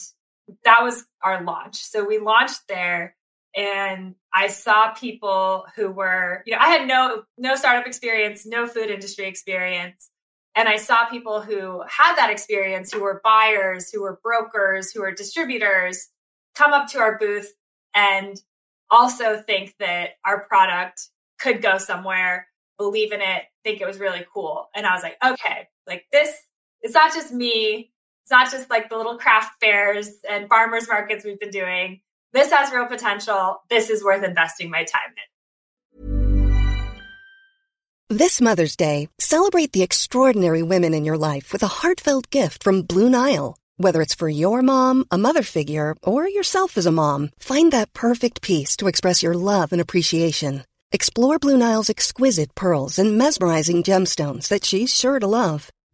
that 0.65 0.83
was 0.83 1.05
our 1.23 1.43
launch. 1.43 1.77
So 1.77 2.05
we 2.05 2.19
launched 2.19 2.69
there 2.69 3.17
and 3.57 4.15
I 4.35 4.49
saw 4.49 4.93
people 4.93 5.67
who 5.75 5.91
were, 5.91 6.43
you 6.47 6.53
know, 6.53 6.61
I 6.61 6.69
had 6.69 6.87
no 6.87 7.23
no 7.39 7.57
startup 7.57 7.87
experience, 7.87 8.45
no 8.47 8.67
food 8.67 8.91
industry 8.91 9.27
experience. 9.27 10.11
And 10.55 10.69
I 10.69 10.77
saw 10.77 11.07
people 11.07 11.43
who 11.43 11.83
had 11.89 12.17
that 12.17 12.31
experience, 12.31 12.93
who 12.93 13.03
were 13.03 13.21
buyers, 13.25 13.91
who 13.91 14.03
were 14.03 14.21
brokers, 14.23 14.91
who 14.93 15.01
were 15.01 15.13
distributors, 15.13 16.09
come 16.55 16.73
up 16.73 16.89
to 16.89 16.99
our 16.99 17.19
booth 17.19 17.53
and 17.95 18.41
also 18.91 19.41
think 19.41 19.75
that 19.81 20.11
our 20.25 20.41
product 20.45 21.09
could 21.39 21.61
go 21.61 21.79
somewhere, 21.79 22.49
believe 22.79 23.13
in 23.13 23.21
it, 23.21 23.45
think 23.65 23.81
it 23.81 23.87
was 23.87 23.99
really 23.99 24.25
cool. 24.33 24.69
And 24.75 24.87
I 24.87 24.95
was 24.95 25.03
like, 25.03 25.17
okay, 25.25 25.69
like 25.87 26.05
this, 26.13 26.35
it's 26.83 26.95
not 26.95 27.13
just 27.13 27.33
me. 27.33 27.91
It's 28.27 28.33
not 28.33 28.51
just 28.51 28.69
like 28.69 28.91
the 28.91 28.97
little 28.97 29.19
craft 29.19 29.61
fairs 29.61 30.11
and 30.29 30.49
farmers 30.49 30.89
markets 30.89 31.25
we've 31.25 31.39
been 31.39 31.51
doing. 31.51 32.01
This 32.33 32.51
has 32.51 32.73
real 32.73 32.87
potential. 32.87 33.63
This 33.71 33.89
is 33.89 34.03
worth 34.03 34.25
investing 34.25 34.69
my 34.69 34.83
time 34.83 35.15
in. 35.17 35.23
This 38.09 38.41
Mother's 38.41 38.75
Day, 38.75 39.09
celebrate 39.21 39.71
the 39.71 39.85
extraordinary 39.85 40.65
women 40.65 40.93
in 40.93 41.05
your 41.05 41.17
life 41.17 41.53
with 41.53 41.63
a 41.63 41.69
heartfelt 41.69 42.29
gift 42.31 42.65
from 42.65 42.83
Blue 42.83 43.09
Nile. 43.09 43.57
Whether 43.77 44.03
it's 44.03 44.17
for 44.17 44.29
your 44.29 44.61
mom, 44.61 45.05
a 45.13 45.19
mother 45.19 45.45
figure, 45.45 45.95
or 46.03 46.29
yourself 46.29 46.77
as 46.77 46.87
a 46.87 46.91
mom, 46.91 47.31
find 47.39 47.73
that 47.73 47.95
perfect 47.95 48.43
piece 48.43 48.77
to 48.79 48.89
express 48.89 49.23
your 49.23 49.35
love 49.35 49.71
and 49.71 49.81
appreciation. 49.81 50.65
Explore 50.91 51.39
Blue 51.39 51.57
Nile's 51.57 51.89
exquisite 51.89 52.57
pearls 52.57 52.99
and 52.99 53.17
mesmerizing 53.17 53.85
gemstones 53.85 54.49
that 54.49 54.65
she's 54.65 54.93
sure 54.93 55.21
to 55.21 55.29
love. 55.29 55.71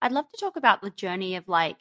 I'd 0.00 0.12
love 0.12 0.30
to 0.30 0.40
talk 0.40 0.56
about 0.56 0.80
the 0.80 0.90
journey 0.90 1.36
of 1.36 1.48
like 1.48 1.76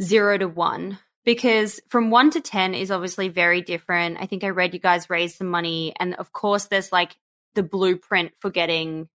zero 0.00 0.38
to 0.38 0.48
one 0.48 0.98
because 1.24 1.80
from 1.88 2.10
one 2.10 2.30
to 2.30 2.40
10 2.40 2.74
is 2.74 2.90
obviously 2.90 3.28
very 3.28 3.60
different. 3.60 4.18
I 4.20 4.26
think 4.26 4.44
I 4.44 4.48
read 4.48 4.72
you 4.72 4.80
guys 4.80 5.10
raised 5.10 5.36
some 5.36 5.48
money, 5.48 5.92
and 5.98 6.14
of 6.14 6.32
course, 6.32 6.66
there's 6.66 6.92
like 6.92 7.16
the 7.54 7.62
blueprint 7.62 8.32
for 8.40 8.50
getting. 8.50 9.08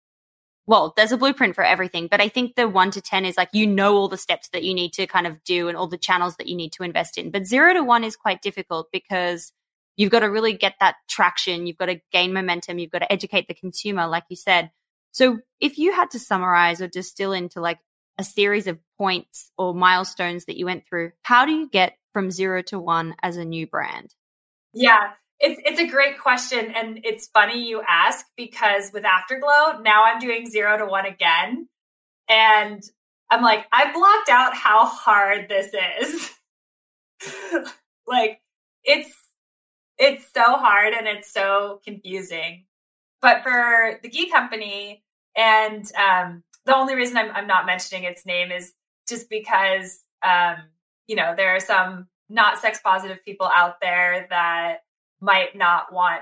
Well, 0.65 0.93
there's 0.95 1.12
a 1.12 1.17
blueprint 1.17 1.55
for 1.55 1.63
everything, 1.63 2.07
but 2.07 2.22
I 2.22 2.29
think 2.29 2.55
the 2.55 2.69
one 2.69 2.91
to 2.91 3.01
10 3.01 3.25
is 3.25 3.36
like 3.36 3.50
you 3.51 3.67
know 3.67 3.98
all 3.98 4.07
the 4.07 4.17
steps 4.17 4.50
that 4.50 4.63
you 4.63 4.74
need 4.74 4.93
to 4.93 5.07
kind 5.07 5.27
of 5.27 5.43
do 5.43 5.67
and 5.67 5.75
all 5.75 5.88
the 5.88 5.98
channels 5.98 6.38
that 6.38 6.48
you 6.48 6.55
need 6.55 6.72
to 6.74 6.83
invest 6.83 7.17
in. 7.17 7.31
But 7.31 7.48
zero 7.48 7.74
to 7.74 7.83
one 7.83 8.03
is 8.03 8.15
quite 8.15 8.41
difficult 8.41 8.88
because 8.91 9.51
you've 9.98 10.12
got 10.12 10.19
to 10.19 10.29
really 10.29 10.53
get 10.53 10.75
that 10.79 10.95
traction. 11.10 11.67
You've 11.67 11.77
got 11.77 11.88
to 11.88 12.00
gain 12.12 12.31
momentum. 12.31 12.79
You've 12.79 12.91
got 12.91 13.00
to 13.00 13.12
educate 13.12 13.48
the 13.48 13.53
consumer, 13.53 14.07
like 14.07 14.24
you 14.29 14.38
said. 14.38 14.72
So 15.12 15.39
if 15.60 15.77
you 15.77 15.93
had 15.93 16.12
to 16.12 16.19
summarize 16.19 16.81
or 16.81 16.88
distill 16.88 17.33
into 17.33 17.60
like 17.60 17.79
a 18.17 18.24
series 18.24 18.67
of 18.67 18.79
points 18.98 19.51
or 19.58 19.74
milestones 19.74 20.46
that 20.46 20.58
you 20.58 20.65
went 20.65 20.88
through, 20.88 21.12
how 21.24 21.46
do 21.46 21.51
you 21.51 21.70
get 21.70 21.98
from 22.13 22.32
zero 22.32 22.62
to 22.63 22.79
one 22.79 23.15
as 23.22 23.38
a 23.38 23.46
new 23.46 23.67
brand? 23.67 24.13
Yeah, 24.74 25.12
it's 25.39 25.60
it's 25.65 25.79
a 25.79 25.88
great 25.88 26.20
question, 26.20 26.72
and 26.75 27.00
it's 27.03 27.27
funny 27.27 27.67
you 27.67 27.82
ask 27.88 28.25
because 28.38 28.91
with 28.93 29.05
Afterglow 29.05 29.82
now 29.82 30.03
I'm 30.05 30.20
doing 30.20 30.50
zero 30.50 30.77
to 30.77 30.86
one 30.86 31.05
again, 31.05 31.67
and 32.29 32.82
I'm 33.29 33.41
like 33.41 33.65
I 33.72 33.91
blocked 33.91 34.29
out 34.29 34.55
how 34.55 34.86
hard 34.86 35.50
this 35.50 35.72
is. 36.01 36.32
like 38.08 38.39
it's 38.84 39.13
it's 39.98 40.25
so 40.34 40.43
hard 40.43 40.93
and 40.93 41.08
it's 41.08 41.32
so 41.32 41.82
confusing. 41.84 42.65
But 43.22 43.43
for 43.43 44.00
the 44.01 44.10
Ghee 44.10 44.29
Company, 44.29 45.03
and 45.36 45.86
um, 45.96 46.43
the 46.65 46.75
only 46.75 46.96
reason 46.96 47.17
I'm, 47.17 47.32
I'm 47.32 47.48
not 47.48 47.65
mentioning 47.65 48.03
its 48.03 48.25
name 48.25 48.51
is 48.51 48.74
just 49.08 49.29
because 49.29 50.00
um, 50.24 50.58
you 51.08 51.15
know 51.15 51.34
there 51.36 51.55
are 51.55 51.60
some 51.60 52.08
not 52.29 52.60
sex 52.60 52.79
positive 52.84 53.24
people 53.25 53.50
out 53.53 53.75
there 53.82 54.27
that 54.29 54.77
might 55.22 55.55
not 55.55 55.93
want 55.93 56.22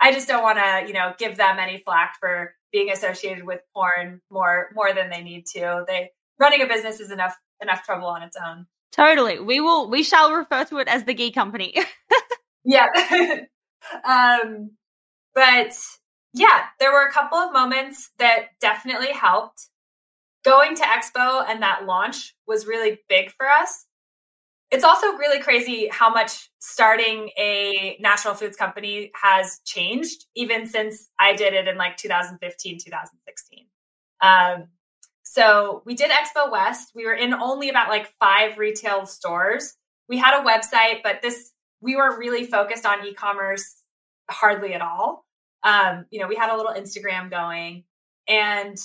i 0.00 0.12
just 0.12 0.28
don't 0.28 0.42
want 0.42 0.58
to 0.58 0.84
you 0.86 0.92
know 0.92 1.12
give 1.18 1.36
them 1.36 1.58
any 1.58 1.78
flack 1.78 2.16
for 2.20 2.54
being 2.72 2.90
associated 2.90 3.44
with 3.44 3.60
porn 3.74 4.20
more 4.30 4.68
more 4.74 4.92
than 4.92 5.10
they 5.10 5.22
need 5.22 5.46
to. 5.46 5.84
They 5.86 6.10
running 6.38 6.62
a 6.62 6.66
business 6.66 7.00
is 7.00 7.10
enough 7.10 7.36
enough 7.60 7.84
trouble 7.84 8.08
on 8.08 8.22
its 8.22 8.36
own. 8.36 8.66
Totally. 8.92 9.38
We 9.38 9.60
will 9.60 9.88
we 9.88 10.02
shall 10.02 10.32
refer 10.32 10.64
to 10.66 10.78
it 10.78 10.88
as 10.88 11.04
the 11.04 11.14
Ghee 11.14 11.30
company. 11.32 11.74
Yeah. 12.64 12.88
Um 14.04 14.72
but 15.34 15.72
yeah 16.34 16.64
there 16.80 16.92
were 16.92 17.06
a 17.06 17.12
couple 17.12 17.38
of 17.38 17.52
moments 17.52 18.10
that 18.18 18.48
definitely 18.60 19.12
helped 19.12 19.68
going 20.44 20.74
to 20.76 20.82
expo 20.82 21.44
and 21.48 21.62
that 21.62 21.84
launch 21.86 22.34
was 22.46 22.66
really 22.66 23.00
big 23.08 23.30
for 23.30 23.48
us 23.48 23.86
it's 24.70 24.84
also 24.84 25.06
really 25.14 25.40
crazy 25.40 25.88
how 25.90 26.10
much 26.10 26.50
starting 26.58 27.30
a 27.38 27.96
national 28.00 28.34
foods 28.34 28.56
company 28.56 29.10
has 29.14 29.60
changed 29.64 30.26
even 30.36 30.66
since 30.66 31.08
I 31.18 31.34
did 31.34 31.54
it 31.54 31.66
in 31.66 31.78
like 31.78 31.96
2015, 31.96 32.78
2016. 32.78 33.66
Um, 34.20 34.68
so 35.22 35.82
we 35.86 35.94
did 35.94 36.10
Expo 36.10 36.50
West. 36.50 36.92
We 36.94 37.06
were 37.06 37.14
in 37.14 37.32
only 37.32 37.70
about 37.70 37.88
like 37.88 38.12
five 38.18 38.58
retail 38.58 39.06
stores. 39.06 39.74
We 40.08 40.18
had 40.18 40.38
a 40.38 40.44
website, 40.44 41.02
but 41.02 41.22
this 41.22 41.50
we 41.80 41.96
weren't 41.96 42.18
really 42.18 42.44
focused 42.44 42.84
on 42.84 43.06
e-commerce 43.06 43.74
hardly 44.28 44.74
at 44.74 44.82
all. 44.82 45.24
Um, 45.62 46.06
you 46.10 46.20
know, 46.20 46.26
we 46.26 46.36
had 46.36 46.50
a 46.50 46.56
little 46.56 46.72
Instagram 46.72 47.30
going 47.30 47.84
and 48.26 48.76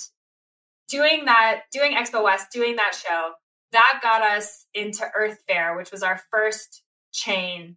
doing 0.88 1.24
that, 1.26 1.62
doing 1.72 1.92
Expo 1.92 2.22
West, 2.22 2.48
doing 2.52 2.76
that 2.76 2.94
show 2.94 3.32
that 3.74 4.00
got 4.02 4.22
us 4.22 4.66
into 4.72 5.04
Earth 5.14 5.42
Fare, 5.48 5.76
which 5.76 5.90
was 5.90 6.02
our 6.02 6.20
first 6.30 6.82
chain 7.12 7.76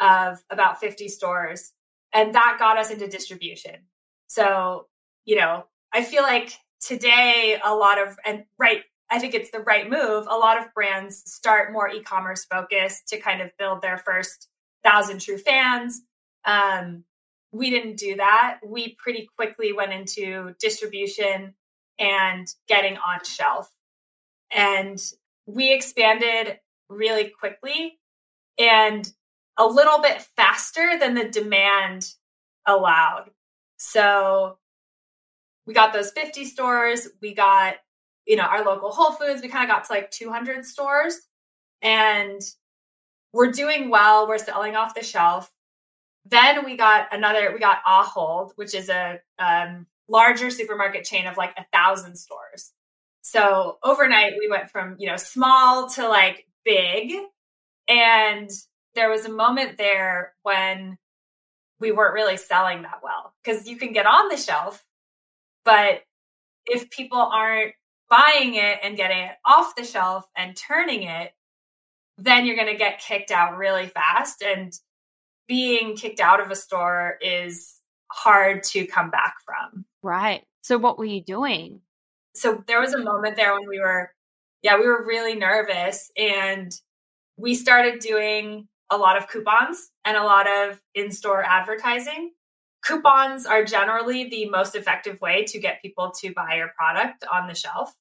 of 0.00 0.42
about 0.50 0.80
50 0.80 1.08
stores. 1.08 1.72
And 2.12 2.34
that 2.34 2.56
got 2.58 2.78
us 2.78 2.90
into 2.90 3.06
distribution. 3.06 3.76
So, 4.26 4.86
you 5.24 5.36
know, 5.36 5.66
I 5.92 6.02
feel 6.02 6.22
like 6.22 6.54
today 6.80 7.60
a 7.62 7.74
lot 7.74 7.98
of, 7.98 8.16
and 8.24 8.44
right, 8.58 8.80
I 9.10 9.18
think 9.18 9.34
it's 9.34 9.50
the 9.50 9.60
right 9.60 9.88
move. 9.88 10.26
A 10.28 10.36
lot 10.36 10.58
of 10.58 10.72
brands 10.74 11.22
start 11.30 11.72
more 11.72 11.90
e 11.90 12.02
commerce 12.02 12.46
focused 12.46 13.08
to 13.08 13.20
kind 13.20 13.42
of 13.42 13.50
build 13.58 13.82
their 13.82 13.98
first 13.98 14.48
thousand 14.82 15.20
true 15.20 15.38
fans. 15.38 16.00
Um, 16.46 17.04
we 17.52 17.68
didn't 17.68 17.96
do 17.96 18.16
that. 18.16 18.60
We 18.66 18.96
pretty 18.98 19.28
quickly 19.36 19.72
went 19.72 19.92
into 19.92 20.54
distribution 20.58 21.54
and 21.98 22.46
getting 22.68 22.96
on 22.96 23.24
shelf. 23.24 23.70
And 24.52 24.98
we 25.46 25.72
expanded 25.72 26.58
really 26.88 27.30
quickly 27.38 27.98
and 28.58 29.10
a 29.56 29.66
little 29.66 30.00
bit 30.00 30.22
faster 30.36 30.98
than 30.98 31.14
the 31.14 31.28
demand 31.28 32.12
allowed. 32.66 33.30
So 33.76 34.58
we 35.66 35.74
got 35.74 35.92
those 35.92 36.10
50 36.10 36.44
stores, 36.44 37.08
we 37.20 37.34
got, 37.34 37.76
you 38.26 38.36
know, 38.36 38.44
our 38.44 38.64
local 38.64 38.90
Whole 38.90 39.12
Foods, 39.12 39.42
we 39.42 39.48
kind 39.48 39.68
of 39.68 39.74
got 39.74 39.84
to 39.84 39.92
like 39.92 40.10
200 40.10 40.64
stores 40.64 41.20
and 41.82 42.40
we're 43.32 43.50
doing 43.50 43.90
well, 43.90 44.28
we're 44.28 44.38
selling 44.38 44.76
off 44.76 44.94
the 44.94 45.02
shelf. 45.02 45.50
Then 46.24 46.64
we 46.64 46.76
got 46.76 47.12
another, 47.12 47.50
we 47.52 47.58
got 47.58 47.84
Ahold, 47.84 48.52
which 48.56 48.74
is 48.74 48.88
a 48.88 49.20
um, 49.38 49.86
larger 50.08 50.50
supermarket 50.50 51.04
chain 51.04 51.26
of 51.26 51.36
like 51.36 51.54
a 51.56 51.66
thousand 51.72 52.16
stores. 52.16 52.72
So 53.22 53.78
overnight, 53.82 54.34
we 54.38 54.48
went 54.50 54.70
from, 54.70 54.96
you 54.98 55.08
know, 55.08 55.16
small 55.16 55.88
to 55.90 56.08
like 56.08 56.46
big. 56.64 57.12
And 57.88 58.50
there 58.94 59.10
was 59.10 59.24
a 59.24 59.32
moment 59.32 59.78
there 59.78 60.34
when 60.42 60.98
we 61.80 61.90
weren't 61.90 62.14
really 62.14 62.36
selling 62.36 62.82
that 62.82 63.00
well 63.02 63.34
because 63.42 63.68
you 63.68 63.76
can 63.76 63.92
get 63.92 64.06
on 64.06 64.28
the 64.28 64.36
shelf, 64.36 64.84
but 65.64 66.02
if 66.66 66.90
people 66.90 67.18
aren't 67.18 67.72
buying 68.08 68.54
it 68.54 68.78
and 68.82 68.96
getting 68.96 69.18
it 69.18 69.34
off 69.44 69.74
the 69.76 69.84
shelf 69.84 70.24
and 70.36 70.56
turning 70.56 71.02
it, 71.02 71.32
then 72.16 72.46
you're 72.46 72.56
going 72.56 72.72
to 72.72 72.78
get 72.78 73.00
kicked 73.00 73.30
out 73.30 73.56
really 73.56 73.86
fast. 73.86 74.42
And 74.42 74.72
being 75.48 75.96
kicked 75.96 76.20
out 76.20 76.40
of 76.40 76.50
a 76.50 76.56
store 76.56 77.18
is 77.20 77.74
hard 78.14 78.62
to 78.62 78.86
come 78.86 79.10
back 79.10 79.34
from. 79.44 79.84
Right. 80.02 80.44
So, 80.62 80.78
what 80.78 80.98
were 80.98 81.04
you 81.04 81.22
doing? 81.22 81.80
so 82.34 82.62
there 82.66 82.80
was 82.80 82.92
a 82.92 83.02
moment 83.02 83.36
there 83.36 83.52
when 83.54 83.68
we 83.68 83.78
were 83.78 84.10
yeah 84.62 84.78
we 84.78 84.86
were 84.86 85.04
really 85.04 85.34
nervous 85.34 86.10
and 86.16 86.72
we 87.36 87.54
started 87.54 88.00
doing 88.00 88.68
a 88.90 88.96
lot 88.96 89.16
of 89.16 89.28
coupons 89.28 89.90
and 90.04 90.16
a 90.16 90.22
lot 90.22 90.46
of 90.46 90.80
in-store 90.94 91.42
advertising 91.42 92.32
coupons 92.84 93.46
are 93.46 93.64
generally 93.64 94.28
the 94.28 94.48
most 94.50 94.74
effective 94.74 95.20
way 95.20 95.44
to 95.44 95.58
get 95.58 95.80
people 95.80 96.12
to 96.20 96.32
buy 96.34 96.56
your 96.56 96.70
product 96.76 97.24
on 97.32 97.48
the 97.48 97.54
shelf 97.54 97.94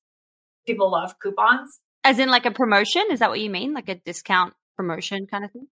people 0.68 0.92
love 0.92 1.18
coupons 1.20 1.80
as 2.04 2.20
in 2.20 2.30
like 2.30 2.46
a 2.46 2.52
promotion 2.52 3.04
is 3.12 3.20
that 3.20 3.30
what 3.30 3.40
you 3.40 3.50
mean 3.50 3.74
like 3.74 3.90
a 3.90 3.96
discount 3.96 4.54
promotion 4.76 5.28
kind 5.28 5.46
of 5.46 5.52
thing 5.52 5.68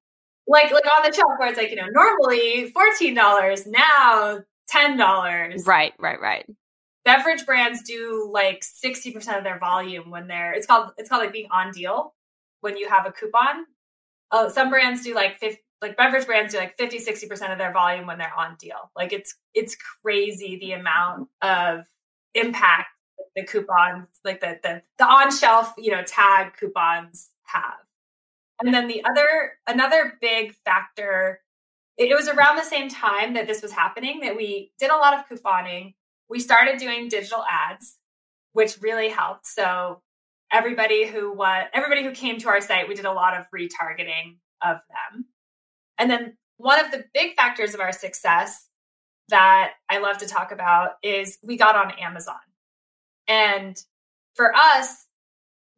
like 0.48 0.72
like 0.72 0.86
on 0.86 1.10
the 1.10 1.16
shelf 1.16 1.32
where 1.38 1.50
it's 1.50 1.58
like 1.58 1.70
you 1.70 1.76
know 1.76 1.88
normally 1.92 2.72
$14 2.72 3.68
now 3.68 4.40
$10 4.74 5.68
right 5.68 5.94
right 6.00 6.20
right 6.20 6.46
beverage 7.04 7.46
brands 7.46 7.82
do 7.84 8.30
like 8.32 8.62
60% 8.62 9.38
of 9.38 9.44
their 9.44 9.60
volume 9.60 10.12
when 10.12 10.28
they're 10.28 10.54
it's 10.54 10.66
called 10.66 10.92
it's 10.98 11.10
called 11.10 11.24
like 11.24 11.34
being 11.34 11.50
on 11.52 11.72
deal 11.72 12.14
when 12.62 12.78
you 12.78 12.88
have 12.88 13.06
a 13.06 13.12
coupon. 13.12 13.66
Oh, 14.32 14.50
some 14.50 14.70
brands 14.70 15.04
do 15.04 15.14
like 15.14 15.40
50, 15.40 15.60
like 15.82 15.98
beverage 15.98 16.26
brands 16.26 16.54
do 16.54 16.60
like 16.60 16.78
50 16.78 17.00
60% 17.00 17.52
of 17.52 17.58
their 17.58 17.74
volume 17.74 18.08
when 18.08 18.18
they're 18.18 18.34
on 18.34 18.56
deal. 18.58 18.92
Like 18.96 19.12
it's 19.12 19.36
it's 19.54 19.76
crazy 20.02 20.58
the 20.58 20.72
amount 20.72 21.28
of 21.42 21.86
impact 22.34 22.88
the 23.36 23.44
coupons 23.44 24.08
like 24.24 24.40
the 24.40 24.60
the, 24.64 24.82
the 24.98 25.06
on 25.06 25.36
shelf, 25.36 25.74
you 25.78 25.92
know, 25.92 26.04
tag 26.04 26.54
coupons 26.58 27.30
have. 27.44 27.80
And 28.62 28.74
then 28.74 28.88
the 28.88 29.04
other 29.04 29.54
another 29.68 30.18
big 30.22 30.54
factor 30.66 31.40
it 31.98 32.16
was 32.16 32.28
around 32.28 32.56
the 32.56 32.64
same 32.64 32.90
time 32.90 33.34
that 33.34 33.48
this 33.48 33.62
was 33.62 33.72
happening 33.72 34.22
that 34.22 34.36
we 34.36 34.72
did 34.80 34.90
a 34.90 34.96
lot 34.96 35.14
of 35.14 35.28
couponing. 35.28 35.94
We 36.30 36.40
started 36.40 36.80
doing 36.80 37.10
digital 37.10 37.44
ads, 37.50 37.98
which 38.54 38.82
really 38.82 39.10
helped. 39.10 39.46
So 39.46 40.02
everybody 40.52 41.06
who 41.06 41.34
was 41.34 41.66
everybody 41.74 42.04
who 42.04 42.12
came 42.12 42.40
to 42.40 42.50
our 42.50 42.62
site, 42.62 42.88
we 42.88 42.96
did 42.96 43.06
a 43.06 43.12
lot 43.12 43.38
of 43.38 43.46
retargeting 43.56 44.38
of 44.64 44.78
them. 44.90 45.26
And 45.98 46.10
then 46.10 46.38
one 46.58 46.84
of 46.84 46.92
the 46.92 47.06
big 47.14 47.36
factors 47.36 47.74
of 47.74 47.80
our 47.80 47.92
success 47.92 48.68
that 49.30 49.74
I 49.90 50.00
love 50.00 50.18
to 50.20 50.28
talk 50.28 50.52
about 50.52 50.92
is 51.04 51.38
we 51.44 51.58
got 51.58 51.76
on 51.76 51.92
Amazon. 52.00 52.36
And 53.28 53.78
for 54.36 54.54
us, 54.56 55.06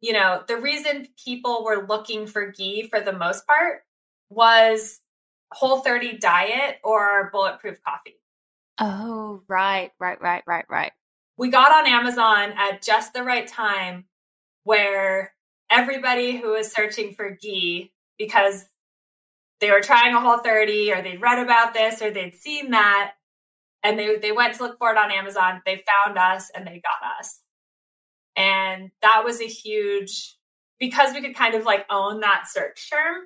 you 0.04 0.12
know, 0.12 0.42
the 0.46 0.58
reason 0.58 1.08
people 1.24 1.64
were 1.64 1.86
looking 1.88 2.26
for 2.26 2.50
ghee 2.50 2.86
for 2.90 3.00
the 3.00 3.14
most 3.14 3.46
part 3.46 3.84
was 4.28 5.00
whole 5.50 5.80
30 5.80 6.18
diet 6.18 6.76
or 6.84 7.30
bulletproof 7.32 7.82
coffee. 7.82 8.20
Oh, 8.78 9.40
right, 9.48 9.92
right, 9.98 10.20
right, 10.20 10.42
right, 10.46 10.66
right. 10.68 10.92
We 11.38 11.48
got 11.48 11.72
on 11.72 11.90
Amazon 11.90 12.52
at 12.54 12.82
just 12.82 13.14
the 13.14 13.22
right 13.22 13.46
time 13.46 14.04
where 14.64 15.32
everybody 15.70 16.36
who 16.36 16.50
was 16.50 16.70
searching 16.70 17.14
for 17.14 17.30
ghee 17.40 17.90
because 18.18 18.66
they 19.62 19.70
were 19.70 19.80
trying 19.80 20.14
a 20.14 20.20
whole 20.20 20.36
30 20.36 20.92
or 20.92 21.00
they'd 21.00 21.22
read 21.22 21.38
about 21.38 21.72
this 21.72 22.02
or 22.02 22.10
they'd 22.10 22.34
seen 22.34 22.72
that 22.72 23.12
and 23.82 23.98
they 23.98 24.16
they 24.18 24.32
went 24.32 24.54
to 24.56 24.64
look 24.64 24.76
for 24.78 24.90
it 24.90 24.98
on 24.98 25.10
Amazon, 25.10 25.62
they 25.64 25.82
found 26.04 26.18
us 26.18 26.50
and 26.54 26.66
they 26.66 26.82
got 26.82 27.20
us. 27.20 27.40
And 28.36 28.90
that 29.02 29.22
was 29.24 29.40
a 29.40 29.46
huge 29.46 30.36
because 30.80 31.14
we 31.14 31.20
could 31.20 31.36
kind 31.36 31.54
of 31.54 31.64
like 31.64 31.86
own 31.90 32.20
that 32.20 32.44
search 32.48 32.90
term 32.90 33.24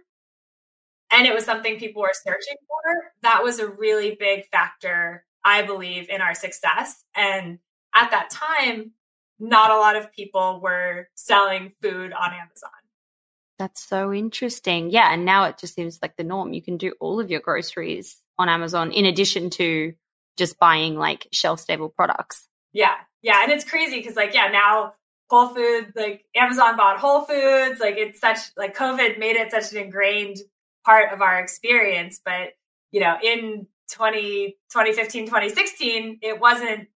and 1.10 1.26
it 1.26 1.34
was 1.34 1.44
something 1.44 1.78
people 1.78 2.02
were 2.02 2.12
searching 2.12 2.56
for, 2.66 3.12
that 3.22 3.42
was 3.42 3.58
a 3.58 3.66
really 3.66 4.16
big 4.18 4.46
factor, 4.50 5.24
I 5.44 5.62
believe, 5.62 6.08
in 6.10 6.20
our 6.20 6.34
success. 6.34 7.04
And 7.14 7.58
at 7.94 8.10
that 8.10 8.30
time, 8.30 8.92
not 9.38 9.70
a 9.70 9.76
lot 9.76 9.96
of 9.96 10.12
people 10.12 10.60
were 10.62 11.08
selling 11.14 11.72
food 11.80 12.12
on 12.12 12.32
Amazon. 12.34 12.70
That's 13.58 13.82
so 13.82 14.12
interesting. 14.12 14.90
Yeah. 14.90 15.12
And 15.12 15.24
now 15.24 15.44
it 15.44 15.58
just 15.58 15.74
seems 15.74 15.98
like 16.02 16.16
the 16.16 16.24
norm. 16.24 16.52
You 16.52 16.62
can 16.62 16.76
do 16.76 16.92
all 17.00 17.20
of 17.20 17.30
your 17.30 17.40
groceries 17.40 18.20
on 18.38 18.48
Amazon 18.48 18.92
in 18.92 19.04
addition 19.04 19.50
to 19.50 19.94
just 20.36 20.58
buying 20.58 20.96
like 20.96 21.26
shelf 21.32 21.60
stable 21.60 21.88
products. 21.88 22.46
Yeah. 22.72 22.94
Yeah. 23.22 23.42
And 23.42 23.50
it's 23.50 23.64
crazy 23.64 23.96
because, 23.96 24.14
like, 24.14 24.34
yeah, 24.34 24.48
now 24.48 24.94
Whole 25.30 25.48
Foods, 25.48 25.92
like 25.94 26.24
Amazon 26.34 26.76
bought 26.76 26.98
Whole 26.98 27.22
Foods. 27.22 27.80
Like, 27.80 27.96
it's 27.96 28.20
such, 28.20 28.38
like, 28.56 28.76
COVID 28.76 29.18
made 29.18 29.36
it 29.36 29.50
such 29.50 29.72
an 29.72 29.78
ingrained 29.78 30.38
part 30.84 31.12
of 31.12 31.20
our 31.20 31.38
experience. 31.38 32.20
But, 32.24 32.50
you 32.90 33.00
know, 33.00 33.16
in 33.22 33.66
20, 33.92 34.56
2015, 34.72 35.26
2016, 35.26 36.18
it 36.22 36.40
wasn't 36.40 36.88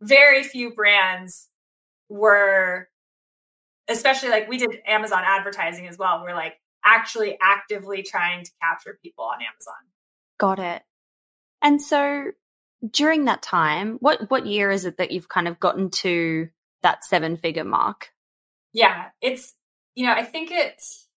very 0.00 0.42
few 0.42 0.74
brands 0.74 1.48
were, 2.08 2.88
especially 3.88 4.28
like 4.28 4.48
we 4.48 4.58
did 4.58 4.70
Amazon 4.86 5.22
advertising 5.24 5.86
as 5.86 5.98
well. 5.98 6.22
We're 6.22 6.34
like 6.34 6.54
actually 6.84 7.36
actively 7.42 8.02
trying 8.02 8.44
to 8.44 8.50
capture 8.62 8.98
people 9.02 9.24
on 9.24 9.38
Amazon. 9.42 9.74
Got 10.38 10.58
it. 10.58 10.82
And 11.62 11.80
so 11.80 12.32
during 12.90 13.24
that 13.24 13.42
time, 13.42 13.96
what 14.00 14.30
what 14.30 14.46
year 14.46 14.70
is 14.70 14.84
it 14.84 14.98
that 14.98 15.10
you've 15.10 15.28
kind 15.28 15.48
of 15.48 15.58
gotten 15.58 15.90
to 15.90 16.48
that 16.86 17.04
seven 17.04 17.36
figure 17.36 17.64
mark? 17.64 18.10
Yeah, 18.72 19.06
it's 19.20 19.54
you 19.94 20.06
know, 20.06 20.12
I 20.12 20.22
think 20.22 20.50
it's 20.52 21.08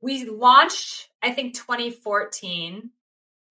we 0.00 0.24
launched 0.24 1.08
I 1.22 1.32
think 1.32 1.54
2014. 1.54 2.90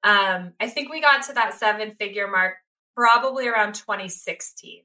Um, 0.03 0.53
I 0.59 0.69
think 0.69 0.91
we 0.91 1.01
got 1.01 1.23
to 1.25 1.33
that 1.33 1.55
seven 1.55 1.95
figure 1.95 2.29
mark 2.29 2.55
probably 2.95 3.47
around 3.47 3.73
2016. 3.73 4.83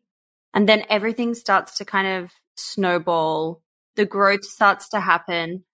And 0.53 0.69
then 0.69 0.85
everything 0.91 1.35
starts 1.35 1.79
to 1.79 1.85
kind 1.85 2.25
of 2.25 2.33
snowball. 2.57 3.63
The 3.97 4.07
growth 4.07 4.45
starts 4.45 4.89
to 4.91 5.01
happen. 5.01 5.65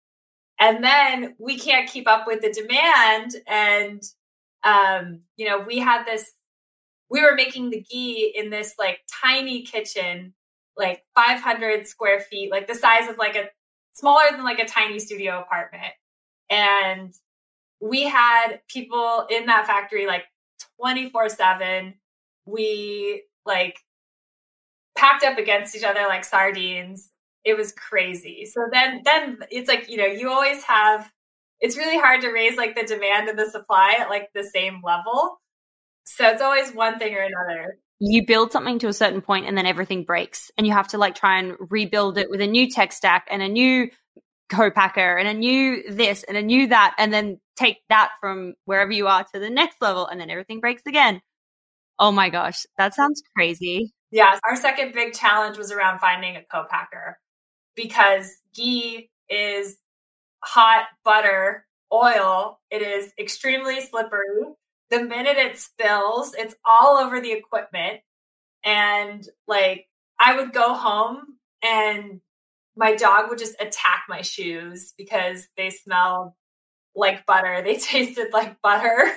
And 0.58 0.82
then 0.82 1.34
we 1.38 1.58
can't 1.58 1.88
keep 1.88 2.08
up 2.08 2.26
with 2.26 2.42
the 2.42 2.52
demand. 2.52 3.36
And, 3.46 4.02
um, 4.64 5.20
you 5.36 5.48
know, 5.48 5.60
we 5.60 5.78
had 5.78 6.04
this, 6.04 6.30
we 7.10 7.22
were 7.22 7.34
making 7.34 7.70
the 7.70 7.80
ghee 7.80 8.34
in 8.36 8.50
this 8.50 8.74
like 8.78 9.00
tiny 9.22 9.62
kitchen, 9.62 10.34
like 10.76 11.04
500 11.14 11.86
square 11.86 12.20
feet, 12.20 12.50
like 12.50 12.66
the 12.66 12.74
size 12.74 13.08
of 13.08 13.18
like 13.18 13.36
a 13.36 13.48
smaller 13.92 14.24
than 14.30 14.44
like 14.44 14.58
a 14.58 14.66
tiny 14.66 14.98
studio 14.98 15.40
apartment. 15.40 15.92
And 16.50 17.14
we 17.80 18.04
had 18.04 18.60
people 18.68 19.26
in 19.30 19.46
that 19.46 19.66
factory 19.66 20.06
like 20.06 20.24
24 20.80 21.28
7. 21.30 21.94
We 22.46 23.24
like 23.44 23.78
packed 24.96 25.24
up 25.24 25.38
against 25.38 25.74
each 25.76 25.84
other 25.84 26.06
like 26.08 26.24
sardines. 26.24 27.10
It 27.44 27.56
was 27.56 27.72
crazy. 27.72 28.46
So 28.46 28.66
then 28.72 29.02
then 29.04 29.38
it's 29.50 29.68
like, 29.68 29.88
you 29.88 29.96
know, 29.96 30.06
you 30.06 30.30
always 30.30 30.62
have 30.64 31.10
it's 31.60 31.76
really 31.76 31.98
hard 31.98 32.20
to 32.20 32.30
raise 32.30 32.56
like 32.56 32.74
the 32.74 32.82
demand 32.82 33.28
and 33.28 33.38
the 33.38 33.48
supply 33.48 33.96
at 33.98 34.10
like 34.10 34.30
the 34.34 34.44
same 34.44 34.82
level. 34.84 35.40
So 36.04 36.28
it's 36.28 36.42
always 36.42 36.72
one 36.72 36.98
thing 36.98 37.14
or 37.14 37.22
another. 37.22 37.78
You 37.98 38.26
build 38.26 38.52
something 38.52 38.78
to 38.80 38.88
a 38.88 38.92
certain 38.92 39.22
point 39.22 39.46
and 39.46 39.56
then 39.56 39.66
everything 39.66 40.04
breaks 40.04 40.50
and 40.58 40.66
you 40.66 40.72
have 40.72 40.88
to 40.88 40.98
like 40.98 41.14
try 41.14 41.38
and 41.38 41.54
rebuild 41.58 42.18
it 42.18 42.28
with 42.28 42.40
a 42.40 42.46
new 42.46 42.68
tech 42.70 42.92
stack 42.92 43.26
and 43.30 43.42
a 43.42 43.48
new 43.48 43.90
co-packer 44.48 45.16
and 45.16 45.26
a 45.26 45.34
new 45.34 45.90
this 45.90 46.22
and 46.22 46.36
a 46.36 46.42
new 46.42 46.68
that 46.68 46.94
and 46.98 47.12
then 47.12 47.40
take 47.56 47.78
that 47.88 48.10
from 48.20 48.54
wherever 48.64 48.92
you 48.92 49.06
are 49.06 49.24
to 49.24 49.40
the 49.40 49.50
next 49.50 49.80
level 49.80 50.06
and 50.06 50.20
then 50.20 50.30
everything 50.30 50.60
breaks 50.60 50.82
again. 50.86 51.20
Oh 51.98 52.12
my 52.12 52.28
gosh, 52.28 52.66
that 52.76 52.94
sounds 52.94 53.22
crazy. 53.34 53.92
Yeah, 54.10 54.38
our 54.48 54.56
second 54.56 54.92
big 54.92 55.14
challenge 55.14 55.58
was 55.58 55.72
around 55.72 55.98
finding 55.98 56.36
a 56.36 56.42
co-packer 56.42 57.18
because 57.74 58.30
ghee 58.54 59.10
is 59.28 59.76
hot 60.44 60.84
butter 61.04 61.66
oil. 61.92 62.60
It 62.70 62.82
is 62.82 63.12
extremely 63.18 63.80
slippery. 63.80 64.54
The 64.90 65.02
minute 65.02 65.36
it 65.36 65.58
spills, 65.58 66.34
it's 66.34 66.54
all 66.64 66.96
over 66.96 67.20
the 67.20 67.32
equipment. 67.32 68.00
And 68.64 69.26
like 69.46 69.86
I 70.18 70.36
would 70.36 70.52
go 70.52 70.74
home 70.74 71.38
and 71.62 72.20
my 72.76 72.94
dog 72.94 73.30
would 73.30 73.38
just 73.38 73.60
attack 73.60 74.04
my 74.08 74.22
shoes 74.22 74.92
because 74.96 75.48
they 75.56 75.70
smelled 75.70 76.32
like 76.94 77.26
butter. 77.26 77.62
They 77.64 77.76
tasted 77.76 78.32
like 78.32 78.60
butter. 78.62 79.12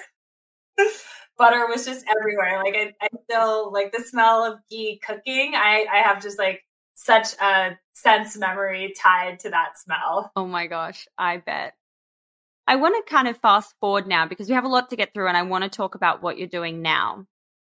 butter 1.38 1.68
was 1.68 1.86
just 1.86 2.06
everywhere. 2.10 2.62
Like 2.64 2.76
I, 2.76 2.94
I 3.02 3.08
still 3.24 3.72
like 3.72 3.92
the 3.92 4.04
smell 4.04 4.44
of 4.44 4.60
ghee 4.70 5.00
cooking. 5.06 5.54
I, 5.56 5.86
I 5.92 5.98
have 6.00 6.22
just 6.22 6.38
like 6.38 6.62
such 6.96 7.28
a 7.42 7.78
sense 7.94 8.38
memory 8.38 8.94
tied 9.02 9.40
to 9.40 9.50
that 9.50 9.80
smell. 9.80 10.32
Oh 10.36 10.46
my 10.46 10.68
gosh, 10.68 11.08
I 11.18 11.38
bet. 11.38 11.74
I 12.70 12.76
want 12.76 13.04
to 13.04 13.12
kind 13.12 13.28
of 13.28 13.36
fast 13.38 13.74
forward 13.80 14.06
now 14.06 14.28
because 14.28 14.48
we 14.48 14.54
have 14.54 14.64
a 14.64 14.68
lot 14.70 14.92
to 14.92 14.96
get 14.96 15.12
through 15.12 15.28
and 15.28 15.36
I 15.36 15.42
want 15.42 15.64
to 15.64 15.72
talk 15.72 15.96
about 15.96 16.22
what 16.22 16.38
you're 16.38 16.48
doing 16.48 16.84
now. 16.84 17.26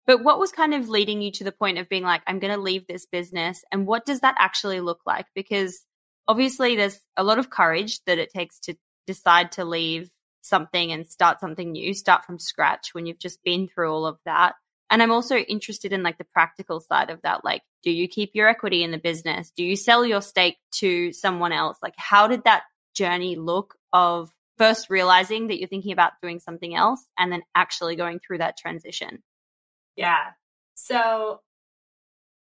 But 0.07 0.23
what 0.23 0.39
was 0.39 0.53
kind 0.53 0.75
of 0.75 0.91
leading 0.91 1.23
you 1.23 1.33
to 1.33 1.45
the 1.45 1.53
point 1.53 1.79
of 1.79 1.89
being 1.89 2.03
like, 2.03 2.21
I'm 2.27 2.39
going 2.39 2.53
to 2.53 2.61
leave 2.61 2.87
this 2.87 3.07
business? 3.07 3.65
And 3.73 3.87
what 3.87 4.05
does 4.05 4.21
that 4.21 4.35
actually 4.39 4.81
look 4.81 5.01
like? 5.07 5.25
Because 5.35 5.87
obviously, 6.29 6.77
there's 6.77 7.01
a 7.17 7.25
lot 7.25 7.39
of 7.39 7.49
courage 7.49 8.05
that 8.05 8.19
it 8.19 8.31
takes 8.31 8.59
to 8.61 8.75
decide 9.07 9.53
to 9.53 9.65
leave 9.65 10.11
something 10.43 10.93
and 10.93 11.07
start 11.07 11.41
something 11.41 11.73
new, 11.73 11.95
start 11.95 12.27
from 12.27 12.39
scratch 12.39 12.91
when 12.93 13.07
you've 13.07 13.19
just 13.19 13.43
been 13.43 13.69
through 13.69 13.91
all 13.91 14.05
of 14.05 14.19
that. 14.27 14.53
And 14.91 15.03
I'm 15.03 15.13
also 15.13 15.37
interested 15.37 15.95
in 15.95 16.03
like 16.03 16.19
the 16.19 16.25
practical 16.25 16.79
side 16.79 17.09
of 17.09 17.23
that. 17.23 17.43
Like, 17.43 17.63
do 17.83 17.91
you 17.91 18.07
keep 18.07 18.33
your 18.35 18.49
equity 18.49 18.83
in 18.83 18.91
the 18.91 18.99
business? 18.99 19.51
Do 19.57 19.65
you 19.65 19.77
sell 19.77 20.05
your 20.05 20.21
stake 20.21 20.59
to 20.73 21.15
someone 21.15 21.53
else? 21.53 21.79
Like, 21.83 21.95
how 21.97 22.27
did 22.27 22.45
that 22.45 22.65
journey 22.93 23.37
look 23.37 23.77
of 23.95 24.31
first 24.61 24.91
realizing 24.91 25.47
that 25.47 25.59
you're 25.59 25.69
thinking 25.69 25.93
about 25.93 26.21
doing 26.21 26.39
something 26.39 26.75
else 26.75 27.03
and 27.19 27.33
then 27.33 27.41
actually 27.55 27.97
going 27.97 28.21
through 28.21 28.37
that 28.37 28.59
transition? 28.59 29.23
Yeah. 29.97 30.33
So 30.75 31.41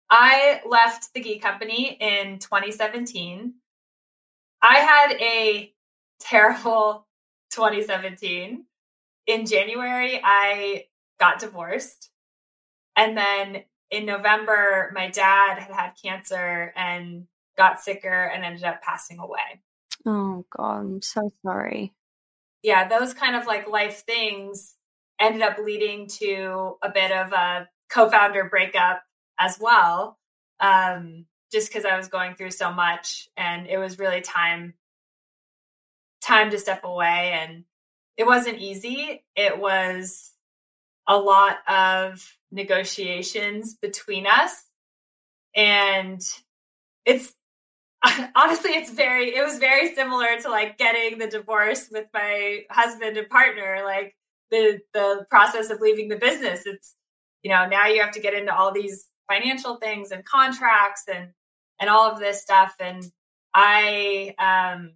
I 0.09 0.63
left 0.67 1.13
the 1.13 1.21
ghee 1.21 1.39
company 1.39 1.95
in 2.01 2.39
2017. 2.39 3.53
I 4.63 4.79
had 4.79 5.13
a 5.21 5.75
terrible 6.19 7.07
2017. 7.51 8.65
In 9.27 9.45
January, 9.45 10.19
I 10.25 10.87
got 11.21 11.41
divorced. 11.41 12.09
And 12.97 13.15
then 13.15 13.65
in 13.91 14.07
November, 14.07 14.91
my 14.95 15.11
dad 15.11 15.59
had 15.59 15.71
had 15.71 15.93
cancer 16.03 16.73
and 16.77 17.27
got 17.59 17.79
sicker 17.79 18.25
and 18.25 18.43
ended 18.43 18.65
up 18.65 18.81
passing 18.81 19.19
away. 19.19 19.61
Oh 20.07 20.47
God, 20.57 20.79
I'm 20.79 21.03
so 21.03 21.31
sorry. 21.43 21.93
Yeah, 22.67 22.89
those 22.89 23.15
kind 23.15 23.37
of 23.37 23.47
like 23.47 23.69
life 23.69 24.03
things 24.05 24.75
ended 25.21 25.41
up 25.41 25.57
leading 25.65 26.09
to 26.19 26.75
a 26.83 26.91
bit 26.91 27.13
of 27.13 27.33
a 27.33 27.69
co-founder 27.89 28.49
breakup 28.51 29.05
as 29.39 29.57
well. 29.61 30.19
Um, 30.59 31.27
just 31.53 31.69
because 31.69 31.85
I 31.85 31.97
was 31.97 32.09
going 32.09 32.35
through 32.35 32.51
so 32.51 32.73
much 32.73 33.29
and 33.37 33.69
it 33.69 33.79
was 33.79 34.01
really 34.01 34.21
time 34.21 34.75
time 36.21 36.51
to 36.51 36.59
step 36.59 36.83
away 36.83 37.39
and 37.41 37.63
it 38.17 38.27
wasn't 38.27 38.59
easy. 38.59 39.25
It 39.37 39.61
was 39.61 40.33
a 41.07 41.17
lot 41.17 41.59
of 41.69 42.37
negotiations 42.51 43.77
between 43.77 44.27
us 44.27 44.65
and 45.55 46.21
it's 47.05 47.33
honestly 48.37 48.71
it's 48.73 48.91
very 48.91 49.35
it 49.35 49.43
was 49.43 49.59
very 49.59 49.95
similar 49.95 50.39
to 50.41 50.51
like 50.51 50.79
getting 50.79 51.19
the 51.19 51.27
divorce 51.27 51.89
with 51.91 52.07
my 52.13 52.61
husband 52.71 53.17
and 53.17 53.29
partner 53.29 53.81
like 53.85 54.15
the 54.51 54.81
the 54.95 55.27
process 55.29 55.71
of 55.71 55.81
leaving 55.81 56.09
the 56.09 56.17
business. 56.17 56.63
It's 56.67 56.95
you 57.43 57.51
know 57.51 57.67
now 57.67 57.87
you 57.87 58.01
have 58.01 58.13
to 58.13 58.21
get 58.21 58.35
into 58.35 58.55
all 58.55 58.73
these 58.73 59.07
financial 59.31 59.77
things 59.77 60.11
and 60.11 60.25
contracts 60.25 61.03
and 61.13 61.31
and 61.81 61.91
all 61.91 62.11
of 62.11 62.19
this 62.19 62.43
stuff. 62.43 62.75
And 62.81 63.05
i 63.55 64.35
um 64.39 64.93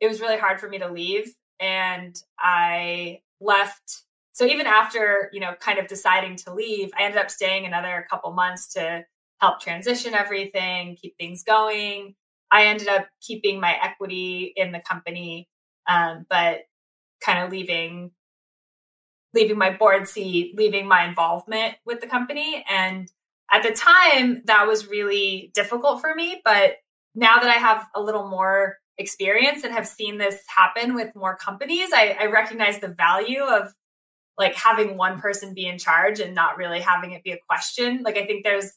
it 0.00 0.08
was 0.08 0.20
really 0.20 0.38
hard 0.38 0.60
for 0.60 0.68
me 0.68 0.78
to 0.78 0.88
leave. 0.88 1.34
And 1.60 2.16
i 2.38 3.20
left 3.40 4.02
so 4.32 4.46
even 4.46 4.66
after 4.66 5.30
you 5.32 5.40
know 5.40 5.54
kind 5.58 5.78
of 5.78 5.88
deciding 5.88 6.36
to 6.36 6.54
leave 6.54 6.90
i 6.96 7.02
ended 7.02 7.20
up 7.20 7.28
staying 7.28 7.66
another 7.66 8.06
couple 8.08 8.32
months 8.32 8.72
to 8.72 9.04
help 9.42 9.60
transition 9.60 10.14
everything 10.14 10.96
keep 10.96 11.18
things 11.18 11.42
going 11.42 12.14
i 12.50 12.66
ended 12.66 12.86
up 12.86 13.06
keeping 13.20 13.60
my 13.60 13.76
equity 13.82 14.52
in 14.54 14.70
the 14.70 14.80
company 14.80 15.48
um, 15.88 16.24
but 16.30 16.60
kind 17.20 17.44
of 17.44 17.50
leaving 17.50 18.12
leaving 19.34 19.58
my 19.58 19.70
board 19.70 20.06
seat 20.06 20.54
leaving 20.56 20.86
my 20.86 21.04
involvement 21.04 21.74
with 21.84 22.00
the 22.00 22.06
company 22.06 22.64
and 22.70 23.10
at 23.50 23.64
the 23.64 23.72
time 23.72 24.42
that 24.44 24.68
was 24.68 24.86
really 24.86 25.50
difficult 25.54 26.00
for 26.00 26.14
me 26.14 26.40
but 26.44 26.76
now 27.16 27.40
that 27.40 27.50
i 27.50 27.58
have 27.58 27.84
a 27.96 28.00
little 28.00 28.28
more 28.28 28.78
experience 28.96 29.64
and 29.64 29.72
have 29.72 29.88
seen 29.88 30.18
this 30.18 30.38
happen 30.46 30.94
with 30.94 31.16
more 31.16 31.36
companies 31.36 31.88
I, 31.92 32.16
I 32.20 32.26
recognize 32.26 32.78
the 32.78 32.88
value 32.88 33.42
of 33.42 33.74
like 34.38 34.54
having 34.54 34.96
one 34.96 35.20
person 35.20 35.54
be 35.54 35.66
in 35.66 35.78
charge 35.78 36.20
and 36.20 36.34
not 36.34 36.56
really 36.56 36.80
having 36.80 37.12
it 37.12 37.22
be 37.22 37.32
a 37.32 37.38
question. 37.48 38.02
Like 38.02 38.16
I 38.16 38.26
think 38.26 38.44
there's 38.44 38.72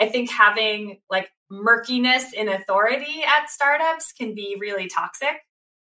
I 0.00 0.08
think 0.08 0.30
having 0.30 1.00
like 1.10 1.30
murkiness 1.50 2.32
in 2.32 2.48
authority 2.48 3.22
at 3.24 3.50
startups 3.50 4.12
can 4.12 4.34
be 4.34 4.56
really 4.60 4.88
toxic. 4.88 5.36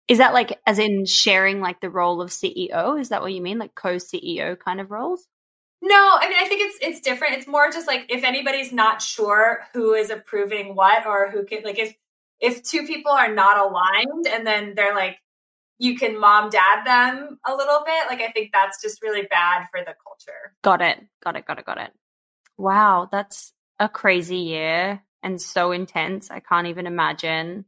Is 0.09 0.19
that 0.19 0.33
like 0.33 0.59
as 0.67 0.79
in 0.79 1.05
sharing 1.05 1.61
like 1.61 1.81
the 1.81 1.91
role 1.91 2.23
of 2.23 2.31
CEO? 2.31 2.99
Is 2.99 3.11
that 3.11 3.21
what 3.21 3.33
you 3.33 3.43
mean? 3.43 3.59
Like 3.59 3.75
co-CEO 3.75 4.59
kind 4.59 4.81
of 4.81 4.91
roles? 4.91 5.27
No, 5.83 6.17
I 6.19 6.29
mean 6.29 6.39
I 6.41 6.49
think 6.49 6.63
it's 6.63 6.79
it's 6.81 7.01
different. 7.01 7.35
It's 7.35 7.47
more 7.47 7.71
just 7.71 7.87
like 7.87 8.07
if 8.09 8.25
anybody's 8.25 8.73
not 8.73 9.03
sure 9.03 9.65
who 9.75 9.93
is 9.93 10.11
approving 10.11 10.75
what 10.75 11.07
or 11.07 11.31
who 11.31 11.45
can 11.45 11.63
like 11.63 11.79
if 11.79 11.95
if 12.41 12.63
two 12.63 12.87
people 12.87 13.13
are 13.13 13.33
not 13.33 13.59
aligned 13.59 14.27
and 14.27 14.47
then 14.47 14.75
they're 14.75 14.95
like 14.95 15.19
you 15.79 15.97
can 15.97 16.19
mom 16.19 16.51
dad 16.51 16.85
them 16.85 17.39
a 17.47 17.55
little 17.55 17.83
bit. 17.85 18.09
Like 18.09 18.21
I 18.21 18.33
think 18.33 18.51
that's 18.53 18.83
just 18.83 19.03
really 19.03 19.27
bad 19.31 19.67
for 19.71 19.81
the 19.81 19.95
culture. 20.03 20.55
Got 20.63 20.81
it. 20.83 20.99
Got 21.23 21.37
it. 21.37 21.47
Got 21.47 21.59
it. 21.59 21.67
Got 21.67 21.79
it. 21.79 21.93
Wow, 22.57 23.09
that's 23.13 23.53
a 23.79 23.89
crazy 23.89 24.39
year 24.39 25.03
and 25.23 25.41
so 25.41 25.73
intense. 25.73 26.31
I 26.31 26.41
can't 26.41 26.67
even 26.67 26.87
imagine. 26.87 27.65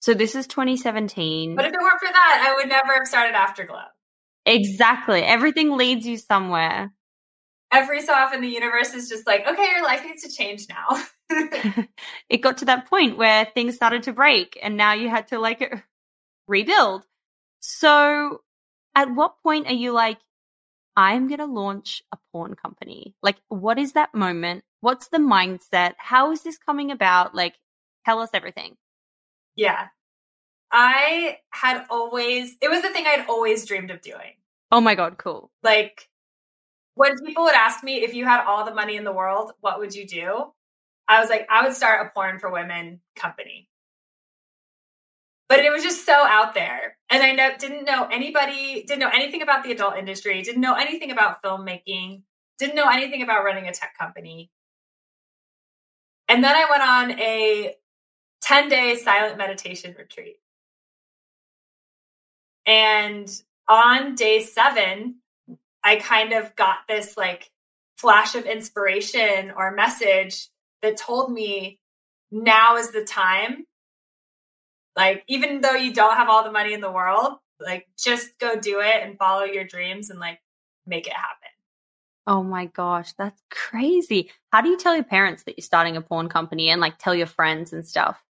So 0.00 0.14
this 0.14 0.34
is 0.34 0.46
2017. 0.46 1.56
But 1.56 1.66
if 1.66 1.72
it 1.72 1.80
weren't 1.80 2.00
for 2.00 2.12
that, 2.12 2.46
I 2.46 2.54
would 2.56 2.68
never 2.68 2.94
have 2.94 3.06
started 3.06 3.34
Afterglow. 3.34 3.84
Exactly. 4.46 5.22
Everything 5.22 5.76
leads 5.76 6.06
you 6.06 6.18
somewhere. 6.18 6.92
Every 7.72 8.02
so 8.02 8.12
often 8.12 8.40
the 8.40 8.48
universe 8.48 8.94
is 8.94 9.08
just 9.08 9.26
like, 9.26 9.46
okay, 9.46 9.70
your 9.70 9.82
life 9.82 10.04
needs 10.04 10.22
to 10.22 10.30
change 10.30 10.66
now. 10.68 11.02
it 12.28 12.38
got 12.42 12.58
to 12.58 12.66
that 12.66 12.88
point 12.88 13.16
where 13.16 13.46
things 13.46 13.74
started 13.74 14.04
to 14.04 14.12
break 14.12 14.58
and 14.62 14.76
now 14.76 14.92
you 14.92 15.08
had 15.08 15.28
to 15.28 15.38
like 15.38 15.84
rebuild. 16.48 17.04
So, 17.60 18.42
at 18.94 19.12
what 19.12 19.42
point 19.42 19.66
are 19.66 19.72
you 19.72 19.92
like, 19.92 20.18
I'm 20.96 21.26
going 21.28 21.40
to 21.40 21.46
launch 21.46 22.02
a 22.12 22.18
porn 22.30 22.54
company? 22.54 23.14
Like, 23.22 23.36
what 23.48 23.78
is 23.78 23.92
that 23.92 24.14
moment? 24.14 24.64
What's 24.84 25.08
the 25.08 25.16
mindset? 25.16 25.94
How 25.96 26.30
is 26.30 26.42
this 26.42 26.58
coming 26.58 26.90
about? 26.90 27.34
Like, 27.34 27.54
tell 28.04 28.20
us 28.20 28.28
everything. 28.34 28.76
Yeah. 29.56 29.86
I 30.70 31.38
had 31.48 31.86
always, 31.88 32.58
it 32.60 32.68
was 32.68 32.82
the 32.82 32.90
thing 32.90 33.06
I'd 33.06 33.24
always 33.26 33.64
dreamed 33.64 33.90
of 33.90 34.02
doing. 34.02 34.34
Oh 34.70 34.82
my 34.82 34.94
God, 34.94 35.16
cool. 35.16 35.50
Like, 35.62 36.10
when 36.96 37.16
people 37.24 37.44
would 37.44 37.54
ask 37.54 37.82
me 37.82 38.04
if 38.04 38.12
you 38.12 38.26
had 38.26 38.44
all 38.44 38.66
the 38.66 38.74
money 38.74 38.96
in 38.96 39.04
the 39.04 39.12
world, 39.12 39.52
what 39.62 39.78
would 39.78 39.94
you 39.94 40.06
do? 40.06 40.52
I 41.08 41.18
was 41.18 41.30
like, 41.30 41.46
I 41.50 41.64
would 41.64 41.74
start 41.74 42.06
a 42.06 42.10
porn 42.10 42.38
for 42.38 42.52
women 42.52 43.00
company 43.16 43.70
but 45.46 45.58
it 45.60 45.70
was 45.70 45.82
just 45.82 46.06
so 46.06 46.12
out 46.12 46.54
there 46.54 46.96
and 47.10 47.22
i 47.22 47.30
know, 47.30 47.50
didn't 47.58 47.84
know 47.84 48.08
anybody 48.10 48.82
didn't 48.88 48.98
know 48.98 49.10
anything 49.12 49.42
about 49.42 49.62
the 49.62 49.70
adult 49.70 49.98
industry 49.98 50.40
didn't 50.40 50.62
know 50.62 50.74
anything 50.74 51.10
about 51.10 51.42
filmmaking 51.42 52.22
didn't 52.58 52.74
know 52.74 52.88
anything 52.88 53.22
about 53.22 53.44
running 53.44 53.68
a 53.68 53.72
tech 53.72 53.94
company 53.98 54.50
and 56.28 56.42
then 56.42 56.54
i 56.54 56.66
went 56.70 56.82
on 56.82 57.20
a 57.20 57.74
10 58.42 58.68
day 58.68 58.96
silent 58.96 59.38
meditation 59.38 59.94
retreat 59.98 60.36
and 62.66 63.42
on 63.68 64.14
day 64.14 64.42
seven 64.42 65.16
i 65.82 65.96
kind 65.96 66.32
of 66.32 66.54
got 66.56 66.78
this 66.88 67.16
like 67.16 67.50
flash 67.96 68.34
of 68.34 68.44
inspiration 68.44 69.52
or 69.56 69.70
message 69.72 70.48
that 70.82 70.96
told 70.96 71.32
me 71.32 71.78
now 72.30 72.76
is 72.76 72.90
the 72.90 73.04
time 73.04 73.64
like, 74.96 75.24
even 75.26 75.60
though 75.60 75.72
you 75.74 75.92
don't 75.92 76.16
have 76.16 76.28
all 76.28 76.44
the 76.44 76.52
money 76.52 76.72
in 76.72 76.80
the 76.80 76.90
world, 76.90 77.38
like, 77.60 77.86
just 77.98 78.38
go 78.38 78.56
do 78.56 78.80
it 78.80 79.02
and 79.02 79.18
follow 79.18 79.44
your 79.44 79.64
dreams 79.64 80.10
and 80.10 80.20
like 80.20 80.40
make 80.86 81.06
it 81.06 81.12
happen. 81.14 81.43
Oh 82.26 82.42
my 82.42 82.66
gosh, 82.66 83.12
that's 83.12 83.42
crazy. 83.50 84.30
How 84.50 84.62
do 84.62 84.70
you 84.70 84.78
tell 84.78 84.94
your 84.94 85.04
parents 85.04 85.42
that 85.42 85.58
you're 85.58 85.64
starting 85.64 85.96
a 85.96 86.00
porn 86.00 86.28
company 86.28 86.70
and 86.70 86.80
like 86.80 86.98
tell 86.98 87.14
your 87.14 87.26
friends 87.26 87.72
and 87.72 87.86
stuff? 87.86 88.22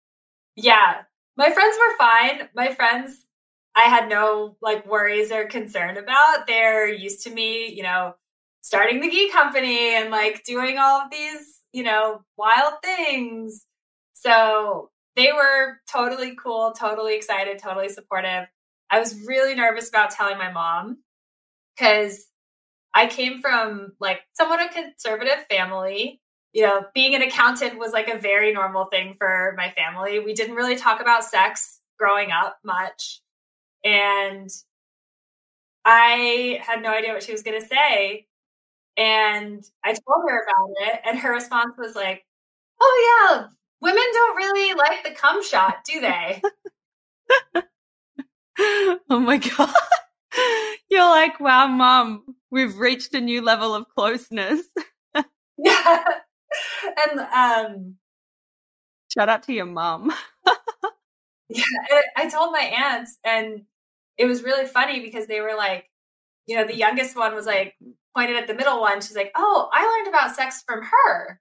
Yeah, 0.57 1.03
my 1.37 1.51
friends 1.51 1.77
were 1.79 1.97
fine. 1.99 2.49
My 2.55 2.75
friends, 2.75 3.27
I 3.75 3.83
had 3.83 4.09
no 4.09 4.57
like 4.63 4.87
worries 4.87 5.31
or 5.31 5.45
concern 5.47 5.97
about. 5.99 6.47
They're 6.47 6.89
used 6.89 7.25
to 7.25 7.31
me, 7.31 7.73
you 7.73 7.83
know, 7.83 8.15
starting 8.63 9.01
the 9.01 9.11
ghee 9.11 9.31
company 9.31 9.95
and 9.95 10.11
like 10.11 10.45
doing 10.45 10.79
all 10.79 11.01
of 11.01 11.11
these, 11.11 11.61
you 11.73 11.83
know, 11.83 12.23
wild 12.39 12.75
things. 12.83 13.67
So 14.15 14.91
they 15.17 15.33
were 15.33 15.79
totally 15.91 16.35
cool, 16.35 16.73
totally 16.73 17.15
excited, 17.15 17.59
totally 17.59 17.89
supportive. 17.91 18.47
I 18.91 19.01
was 19.01 19.27
really 19.27 19.55
nervous 19.55 19.89
about 19.89 20.11
telling 20.11 20.39
my 20.39 20.53
mom 20.53 20.99
because 21.77 22.27
I 22.95 23.07
came 23.07 23.41
from 23.41 23.93
like 24.01 24.21
somewhat 24.33 24.61
a 24.61 24.69
conservative 24.69 25.47
family. 25.51 26.21
You 26.53 26.65
know, 26.67 26.85
being 26.95 27.15
an 27.15 27.23
accountant 27.23 27.79
was 27.79 27.93
like 27.93 28.09
a 28.09 28.19
very 28.19 28.53
normal 28.53 28.87
thing 28.87 29.15
for 29.19 29.55
my 29.57 29.71
family. 29.71 30.19
We 30.19 30.35
didn't 30.35 30.57
really 30.57 30.77
talk 30.77 31.01
about 31.01 31.25
sex 31.25 31.81
growing 31.99 32.31
up 32.31 32.59
much. 32.63 33.23
And 33.85 34.51
I 35.85 36.61
had 36.63 36.83
no 36.83 36.91
idea 36.91 37.13
what 37.13 37.23
she 37.23 37.33
was 37.33 37.43
going 37.43 37.61
to 37.61 37.67
say. 37.67 38.27
And 38.97 39.65
I 39.85 39.93
told 39.93 40.25
her 40.29 40.43
about 40.43 40.71
it. 40.81 41.01
And 41.07 41.19
her 41.21 41.33
response 41.33 41.75
was 41.79 41.95
like, 41.95 42.25
Oh, 42.81 43.29
yeah, 43.31 43.47
women 43.81 44.05
don't 44.13 44.37
really 44.37 44.75
like 44.75 45.05
the 45.05 45.13
cum 45.13 45.43
shot, 45.43 45.79
do 45.87 46.01
they? 46.01 46.43
oh 49.11 49.19
my 49.21 49.39
god. 49.39 49.73
You're 50.91 51.09
like, 51.09 51.41
wow, 51.41 51.67
mom, 51.67 52.25
we've 52.51 52.77
reached 52.77 53.15
a 53.15 53.21
new 53.21 53.43
level 53.43 53.75
of 53.75 53.87
closeness. 53.89 54.63
yeah. 55.59 56.05
And 56.85 57.21
um 57.21 57.97
shout 59.11 59.31
out 59.31 59.43
to 59.45 59.55
your 59.55 59.65
mom. 59.65 60.13
yeah, 61.49 61.65
I 62.15 62.29
told 62.29 62.53
my 62.53 62.61
aunts 62.61 63.17
and 63.25 63.63
it 64.19 64.27
was 64.27 64.43
really 64.43 64.67
funny 64.67 65.01
because 65.01 65.27
they 65.27 65.41
were 65.41 65.55
like, 65.57 65.87
you 66.47 66.57
know, 66.57 66.67
the 66.67 66.77
youngest 66.77 67.17
one 67.17 67.35
was 67.35 67.47
like 67.47 67.75
pointed 68.15 68.37
at 68.37 68.49
the 68.49 68.55
middle 68.55 68.81
one. 68.83 69.01
She's 69.01 69.17
like, 69.17 69.33
"Oh, 69.35 69.71
I 69.73 69.87
learned 69.87 70.09
about 70.09 70.37
sex 70.37 70.63
from 70.67 70.83
her." 70.83 71.41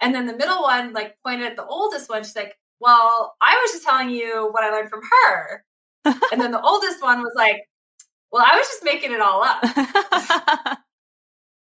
And 0.00 0.14
then 0.14 0.26
the 0.26 0.36
middle 0.36 0.62
one 0.62 0.92
like 0.92 1.16
pointed 1.24 1.46
at 1.46 1.56
the 1.56 1.64
oldest 1.66 2.10
one. 2.10 2.22
She's 2.22 2.36
like, 2.36 2.56
Well, 2.80 3.34
I 3.40 3.58
was 3.62 3.72
just 3.72 3.84
telling 3.84 4.10
you 4.10 4.48
what 4.52 4.64
I 4.64 4.70
learned 4.70 4.90
from 4.90 5.02
her. 5.02 5.64
and 6.04 6.40
then 6.40 6.50
the 6.50 6.60
oldest 6.62 7.02
one 7.02 7.20
was 7.20 7.32
like, 7.34 7.62
Well, 8.34 8.44
I 8.44 8.56
was 8.56 8.66
just 8.66 8.82
making 8.82 9.12
it 9.12 9.20
all 9.20 9.44
up. 9.44 9.62
and 9.62 9.78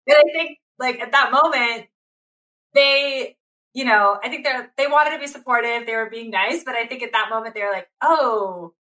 I 0.08 0.24
think 0.32 0.58
like 0.80 1.02
at 1.02 1.12
that 1.12 1.30
moment, 1.30 1.88
they 2.74 3.36
you 3.74 3.84
know, 3.84 4.18
I 4.24 4.30
think 4.30 4.46
they're 4.46 4.72
they 4.78 4.88
wanted 4.88 5.12
to 5.12 5.20
be 5.20 5.28
supportive, 5.28 5.86
they 5.86 5.98
were 5.98 6.10
being 6.10 6.32
nice, 6.32 6.64
but 6.64 6.76
I 6.76 6.86
think 6.88 7.04
at 7.04 7.12
that 7.12 7.28
moment 7.30 7.56
they 7.56 7.62
were 7.62 7.74
like, 7.74 7.90
"Oh, 8.02 8.74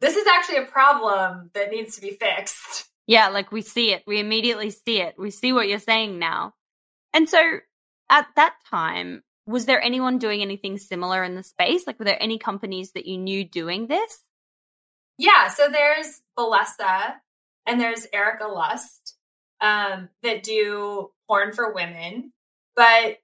this 0.00 0.16
is 0.16 0.26
actually 0.26 0.60
a 0.60 0.64
problem 0.64 1.50
that 1.52 1.70
needs 1.70 1.96
to 1.96 2.00
be 2.00 2.12
fixed." 2.12 2.88
Yeah, 3.06 3.28
like 3.28 3.52
we 3.52 3.60
see 3.60 3.92
it. 3.92 4.02
We 4.06 4.18
immediately 4.18 4.70
see 4.70 5.02
it. 5.02 5.16
We 5.18 5.30
see 5.30 5.52
what 5.52 5.68
you're 5.68 5.78
saying 5.78 6.18
now. 6.18 6.54
And 7.12 7.28
so 7.28 7.58
at 8.08 8.28
that 8.36 8.54
time, 8.70 9.24
was 9.46 9.66
there 9.66 9.82
anyone 9.82 10.16
doing 10.16 10.40
anything 10.40 10.78
similar 10.78 11.22
in 11.22 11.34
the 11.34 11.42
space? 11.42 11.86
Like, 11.86 11.98
were 11.98 12.06
there 12.06 12.22
any 12.22 12.38
companies 12.38 12.92
that 12.92 13.04
you 13.04 13.18
knew 13.18 13.44
doing 13.44 13.88
this? 13.88 14.24
Yeah, 15.20 15.48
so 15.48 15.68
there's 15.70 16.22
Bellesa 16.38 17.16
and 17.66 17.78
there's 17.78 18.06
Erika 18.10 18.46
Lust 18.46 19.16
um, 19.60 20.08
that 20.22 20.42
do 20.42 21.10
porn 21.28 21.52
for 21.52 21.74
women. 21.74 22.32
But 22.74 23.18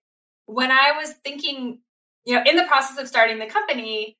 when 0.45 0.71
I 0.71 0.93
was 1.01 1.15
thinking, 1.25 1.79
you 2.27 2.35
know, 2.35 2.43
in 2.47 2.57
the 2.57 2.65
process 2.65 2.99
of 2.99 3.09
starting 3.09 3.39
the 3.39 3.47
company, 3.47 4.19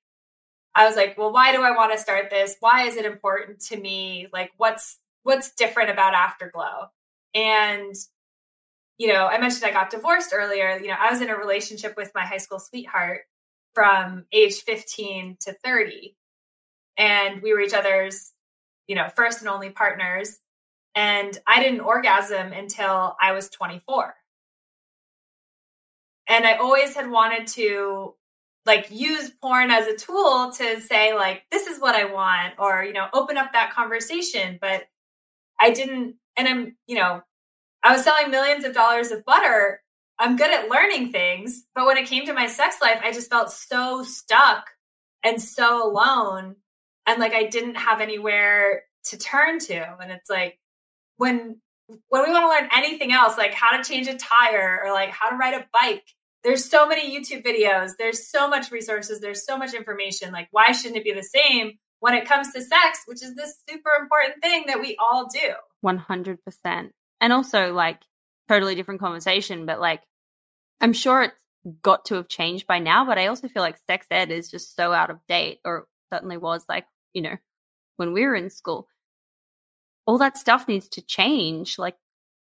I 0.75 0.87
was 0.87 0.97
like, 0.97 1.19
well, 1.19 1.31
why 1.31 1.53
do 1.53 1.63
I 1.63 1.73
want 1.77 1.93
to 1.93 1.99
start 1.99 2.31
this? 2.31 2.57
Why 2.61 2.87
is 2.87 2.97
it 2.97 3.05
important 3.05 3.61
to 3.67 3.77
me? 3.79 4.29
Like, 4.33 4.53
what's 4.57 4.97
what's 5.25 5.53
different 5.53 5.91
about 5.91 6.15
Afterglow? 6.15 6.89
And 7.35 7.95
you 8.97 9.09
know, 9.09 9.27
I 9.27 9.37
mentioned 9.37 9.67
I 9.67 9.73
got 9.73 9.91
divorced 9.91 10.33
earlier. 10.35 10.79
You 10.79 10.89
know, 10.89 10.97
I 10.99 11.11
was 11.11 11.21
in 11.21 11.29
a 11.29 11.37
relationship 11.37 11.95
with 11.95 12.11
my 12.15 12.25
high 12.25 12.39
school 12.39 12.59
sweetheart 12.59 13.25
from 13.75 14.25
age 14.33 14.63
15 14.63 15.37
to 15.43 15.53
30. 15.63 16.16
And 16.97 17.43
we 17.43 17.53
were 17.53 17.61
each 17.61 17.75
other's, 17.75 18.33
you 18.87 18.97
know, 18.97 19.09
first 19.09 19.41
and 19.41 19.49
only 19.49 19.71
partners. 19.71 20.39
And 20.95 21.37
I 21.47 21.63
didn't 21.63 21.81
orgasm 21.81 22.53
until 22.53 23.17
I 23.21 23.33
was 23.33 23.51
24. 23.51 24.15
And 26.29 26.47
I 26.47 26.55
always 26.55 26.95
had 26.95 27.11
wanted 27.11 27.47
to 27.49 28.15
like 28.65 28.89
use 28.91 29.31
porn 29.31 29.71
as 29.71 29.87
a 29.87 29.97
tool 29.97 30.51
to 30.57 30.81
say 30.81 31.15
like 31.15 31.45
this 31.53 31.69
is 31.69 31.79
what 31.79 31.95
I 31.95 32.13
want 32.13 32.55
or 32.59 32.83
you 32.83 32.93
know 32.93 33.07
open 33.15 33.37
up 33.37 33.53
that 33.53 33.73
conversation 33.73 34.59
but 34.61 34.83
I 35.61 35.71
didn't 35.71 36.17
and 36.37 36.49
I'm 36.49 36.77
you 36.89 36.97
know 36.97 37.23
I 37.87 37.93
was 37.93 38.03
selling 38.03 38.33
millions 38.33 38.65
of 38.65 38.75
dollars 38.75 39.13
of 39.13 39.25
butter. 39.25 39.81
I'm 40.19 40.37
good 40.37 40.51
at 40.51 40.69
learning 40.69 41.13
things, 41.13 41.65
but 41.73 41.87
when 41.87 41.97
it 41.97 42.09
came 42.09 42.27
to 42.27 42.33
my 42.33 42.49
sex 42.49 42.79
life, 42.83 43.01
I 43.01 43.13
just 43.13 43.31
felt 43.31 43.53
so 43.53 44.03
stuck 44.03 44.71
and 45.23 45.41
so 45.41 45.89
alone 45.89 46.57
and 47.07 47.21
like 47.21 47.33
I 47.33 47.45
didn't 47.45 47.77
have 47.77 48.01
anywhere 48.01 48.83
to 49.05 49.19
turn 49.19 49.59
to. 49.61 49.97
And 50.01 50.11
it's 50.11 50.29
like 50.29 50.59
when 51.17 51.61
when 52.09 52.25
we 52.25 52.33
want 52.33 52.45
to 52.45 52.49
learn 52.49 52.69
anything 52.75 53.13
else, 53.13 53.39
like 53.39 53.55
how 53.55 53.77
to 53.77 53.89
change 53.89 54.09
a 54.09 54.17
tire 54.17 54.81
or 54.85 54.93
like 54.93 55.11
how 55.11 55.31
to 55.31 55.37
ride 55.37 55.55
a 55.55 55.67
bike, 55.73 56.05
there's 56.43 56.65
so 56.65 56.87
many 56.87 57.17
YouTube 57.17 57.45
videos, 57.45 57.93
there's 57.99 58.29
so 58.29 58.49
much 58.49 58.73
resources, 58.73 59.21
there's 59.21 59.45
so 59.45 59.57
much 59.57 59.73
information. 59.73 60.33
Like 60.33 60.49
why 60.51 60.73
shouldn't 60.73 60.97
it 60.97 61.05
be 61.05 61.13
the 61.13 61.23
same 61.23 61.79
when 62.01 62.15
it 62.15 62.27
comes 62.27 62.53
to 62.53 62.61
sex, 62.61 63.01
which 63.07 63.23
is 63.23 63.35
this 63.35 63.55
super 63.69 63.91
important 64.01 64.43
thing 64.43 64.65
that 64.67 64.81
we 64.81 64.97
all 64.99 65.29
do? 65.33 65.53
100% 65.85 66.91
and 67.21 67.33
also 67.33 67.73
like 67.73 68.01
totally 68.49 68.75
different 68.75 69.01
conversation, 69.01 69.67
but 69.67 69.81
like 69.81 70.03
I'm 70.81 70.93
sure 70.93 71.23
it's 71.23 71.43
got 71.83 72.07
to 72.07 72.17
have 72.17 72.29
changed 72.29 72.67
by 72.67 72.79
now, 72.79 73.05
but 73.07 73.19
I 73.19 73.29
also 73.29 73.49
feel 73.49 73.63
like 73.63 73.79
sex 73.87 74.07
ed 74.11 74.31
is 74.31 74.51
just 74.51 74.77
so 74.77 74.93
out 74.93 75.11
of 75.11 75.19
date, 75.29 75.61
or 75.65 75.87
certainly 76.13 76.37
was 76.37 76.65
like, 76.69 76.85
you 77.13 77.23
know, 77.23 77.37
when 77.97 78.13
we 78.13 78.23
were 78.23 78.35
in 78.35 78.51
school. 78.51 78.89
All 80.07 80.19
that 80.19 80.39
stuff 80.39 80.69
needs 80.69 80.89
to 80.91 81.03
change 81.03 81.79
like 81.79 81.97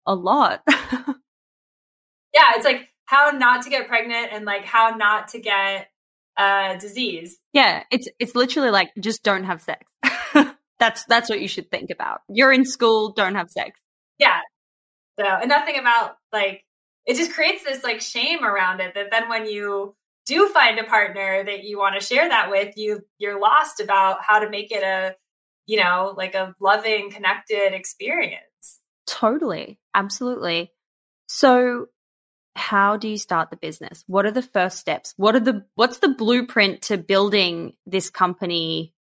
a 0.05 0.15
lot. 0.15 0.61
yeah, 0.67 2.51
it's 2.55 2.65
like 2.65 2.87
how 3.05 3.31
not 3.31 3.63
to 3.63 3.69
get 3.69 3.87
pregnant 3.87 4.29
and 4.31 4.45
like 4.45 4.63
how 4.63 4.95
not 4.95 5.29
to 5.29 5.39
get 5.39 5.89
uh 6.37 6.75
disease. 6.77 7.37
Yeah, 7.51 7.83
it's 7.91 8.07
it's 8.19 8.35
literally 8.35 8.71
like 8.71 8.91
just 8.99 9.23
don't 9.23 9.43
have 9.43 9.61
sex. 9.61 9.85
that's 10.79 11.03
that's 11.05 11.29
what 11.29 11.41
you 11.41 11.49
should 11.49 11.69
think 11.69 11.89
about. 11.89 12.21
You're 12.29 12.53
in 12.53 12.63
school, 12.63 13.11
don't 13.11 13.35
have 13.35 13.49
sex. 13.51 13.77
Yeah, 14.17 14.39
so, 15.19 15.25
and 15.25 15.49
nothing 15.49 15.77
about 15.77 16.15
like, 16.31 16.63
it 17.05 17.15
just 17.15 17.33
creates 17.33 17.63
this 17.63 17.83
like 17.83 18.01
shame 18.01 18.43
around 18.43 18.79
it 18.79 18.93
that 18.95 19.11
then 19.11 19.29
when 19.29 19.45
you 19.45 19.95
do 20.25 20.49
find 20.49 20.79
a 20.79 20.83
partner 20.83 21.43
that 21.43 21.63
you 21.63 21.77
want 21.77 21.99
to 21.99 22.05
share 22.05 22.27
that 22.27 22.49
with, 22.49 22.77
you 22.77 23.01
you're 23.17 23.39
lost 23.39 23.79
about 23.79 24.19
how 24.21 24.39
to 24.39 24.49
make 24.49 24.71
it 24.71 24.83
a, 24.83 25.15
you 25.65 25.81
know, 25.81 26.13
like 26.17 26.35
a 26.35 26.55
loving, 26.59 27.11
connected 27.11 27.73
experience. 27.73 28.79
Totally. 29.07 29.79
Absolutely. 29.93 30.71
So 31.27 31.87
how 32.55 32.97
do 32.97 33.07
you 33.07 33.17
start 33.17 33.49
the 33.49 33.57
business? 33.57 34.03
What 34.07 34.25
are 34.25 34.31
the 34.31 34.41
first 34.41 34.77
steps? 34.77 35.13
What 35.17 35.35
are 35.35 35.39
the 35.39 35.65
what's 35.75 35.99
the 35.99 36.09
blueprint 36.09 36.83
to 36.83 36.97
building 36.97 37.73
this 37.85 38.09
company 38.09 38.93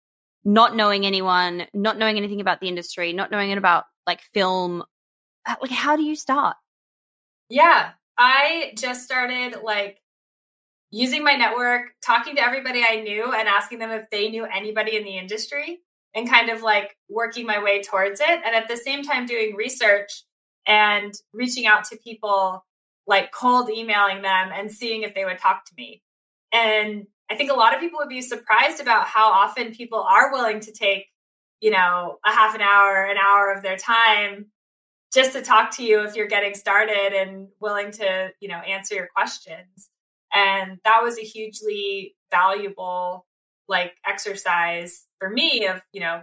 not 0.44 0.76
knowing 0.76 1.04
anyone, 1.04 1.66
not 1.74 1.98
knowing 1.98 2.16
anything 2.16 2.40
about 2.40 2.60
the 2.60 2.68
industry, 2.68 3.12
not 3.12 3.30
knowing 3.30 3.50
it 3.50 3.58
about 3.58 3.84
like 4.06 4.20
film 4.32 4.82
like 5.62 5.70
how 5.70 5.96
do 5.96 6.02
you 6.02 6.16
start? 6.16 6.56
Yeah, 7.48 7.90
I 8.16 8.72
just 8.76 9.04
started 9.04 9.62
like 9.62 9.98
using 10.90 11.22
my 11.22 11.34
network, 11.34 11.90
talking 12.04 12.36
to 12.36 12.42
everybody 12.42 12.82
I 12.88 13.00
knew 13.02 13.32
and 13.32 13.48
asking 13.48 13.78
them 13.78 13.90
if 13.90 14.08
they 14.10 14.30
knew 14.30 14.44
anybody 14.44 14.96
in 14.96 15.04
the 15.04 15.18
industry 15.18 15.80
and 16.14 16.28
kind 16.28 16.48
of 16.48 16.62
like 16.62 16.96
working 17.08 17.46
my 17.46 17.62
way 17.62 17.82
towards 17.82 18.20
it 18.20 18.40
and 18.44 18.54
at 18.54 18.68
the 18.68 18.76
same 18.76 19.02
time 19.02 19.26
doing 19.26 19.54
research 19.54 20.24
and 20.66 21.14
reaching 21.32 21.66
out 21.66 21.84
to 21.84 21.96
people 21.96 22.64
like 23.06 23.32
cold 23.32 23.70
emailing 23.70 24.22
them 24.22 24.50
and 24.52 24.70
seeing 24.70 25.02
if 25.02 25.14
they 25.14 25.24
would 25.24 25.38
talk 25.38 25.64
to 25.64 25.72
me. 25.76 26.02
And 26.52 27.06
I 27.30 27.36
think 27.36 27.50
a 27.50 27.54
lot 27.54 27.74
of 27.74 27.80
people 27.80 27.98
would 28.00 28.08
be 28.08 28.22
surprised 28.22 28.80
about 28.80 29.06
how 29.06 29.30
often 29.30 29.74
people 29.74 30.00
are 30.00 30.32
willing 30.32 30.60
to 30.60 30.72
take, 30.72 31.06
you 31.60 31.70
know, 31.70 32.18
a 32.24 32.30
half 32.30 32.54
an 32.54 32.60
hour, 32.62 33.04
an 33.04 33.16
hour 33.16 33.52
of 33.52 33.62
their 33.62 33.76
time 33.76 34.46
just 35.12 35.32
to 35.32 35.42
talk 35.42 35.74
to 35.76 35.84
you 35.84 36.02
if 36.04 36.16
you're 36.16 36.26
getting 36.26 36.54
started 36.54 37.12
and 37.14 37.48
willing 37.60 37.90
to, 37.92 38.30
you 38.40 38.48
know, 38.48 38.58
answer 38.58 38.94
your 38.94 39.08
questions. 39.14 39.90
And 40.34 40.78
that 40.84 41.02
was 41.02 41.18
a 41.18 41.22
hugely 41.22 42.14
valuable 42.30 43.26
like 43.68 43.92
exercise 44.06 45.04
for 45.18 45.28
me 45.28 45.66
of, 45.66 45.82
you 45.92 46.00
know, 46.00 46.22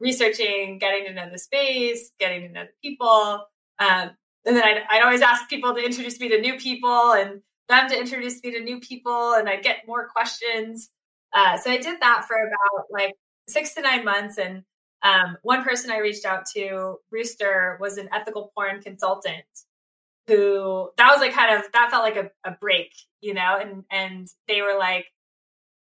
researching, 0.00 0.78
getting 0.78 1.06
to 1.06 1.12
know 1.12 1.28
the 1.30 1.38
space, 1.38 2.10
getting 2.18 2.42
to 2.42 2.48
know 2.48 2.64
the 2.64 2.88
people. 2.88 3.46
Um, 3.78 4.10
and 4.46 4.56
then 4.56 4.62
I'd, 4.62 4.82
I'd 4.90 5.02
always 5.02 5.22
ask 5.22 5.48
people 5.48 5.74
to 5.74 5.84
introduce 5.84 6.18
me 6.20 6.28
to 6.28 6.40
new 6.40 6.56
people 6.56 7.12
and 7.12 7.42
them 7.68 7.88
to 7.88 7.98
introduce 7.98 8.42
me 8.42 8.52
to 8.52 8.60
new 8.60 8.80
people 8.80 9.34
and 9.34 9.48
I'd 9.48 9.62
get 9.62 9.86
more 9.86 10.08
questions. 10.08 10.90
Uh, 11.34 11.58
so 11.58 11.70
I 11.70 11.76
did 11.76 12.00
that 12.00 12.24
for 12.26 12.36
about 12.36 12.86
like 12.90 13.14
six 13.48 13.74
to 13.74 13.82
nine 13.82 14.04
months 14.04 14.38
and 14.38 14.62
um, 15.02 15.36
one 15.42 15.62
person 15.62 15.90
I 15.90 15.98
reached 15.98 16.24
out 16.24 16.46
to, 16.54 16.96
Rooster, 17.10 17.78
was 17.80 17.98
an 17.98 18.08
ethical 18.12 18.50
porn 18.54 18.82
consultant 18.82 19.44
who 20.28 20.90
that 20.98 21.10
was 21.10 21.20
like 21.20 21.32
kind 21.32 21.56
of 21.56 21.72
that 21.72 21.90
felt 21.90 22.04
like 22.04 22.16
a, 22.16 22.30
a 22.48 22.52
break, 22.52 22.92
you 23.20 23.34
know, 23.34 23.58
and 23.60 23.84
and 23.90 24.28
they 24.46 24.62
were 24.62 24.78
like, 24.78 25.06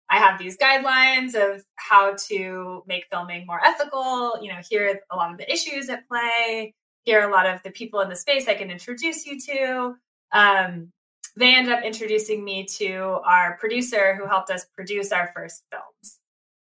I 0.10 0.18
have 0.18 0.40
these 0.40 0.58
guidelines 0.58 1.36
of 1.36 1.64
how 1.76 2.16
to 2.30 2.84
make 2.88 3.06
filming 3.12 3.46
more 3.46 3.64
ethical. 3.64 4.42
You 4.42 4.54
know, 4.54 4.62
here 4.68 4.90
are 4.90 5.00
a 5.12 5.18
lot 5.18 5.32
of 5.32 5.38
the 5.38 5.52
issues 5.52 5.90
at 5.90 6.08
play. 6.08 6.74
Here 7.04 7.22
are 7.22 7.30
a 7.30 7.34
lot 7.34 7.46
of 7.46 7.62
the 7.64 7.72
people 7.72 8.00
in 8.00 8.10
the 8.10 8.16
space 8.16 8.48
I 8.48 8.56
can 8.56 8.72
introduce 8.72 9.26
you 9.26 9.40
to. 9.42 9.96
Um, 10.32 10.92
they 11.36 11.56
ended 11.56 11.74
up 11.74 11.84
introducing 11.84 12.44
me 12.44 12.66
to 12.78 13.20
our 13.26 13.58
producer 13.60 14.16
who 14.16 14.26
helped 14.26 14.50
us 14.50 14.66
produce 14.76 15.12
our 15.12 15.32
first 15.36 15.64
films. 15.72 16.20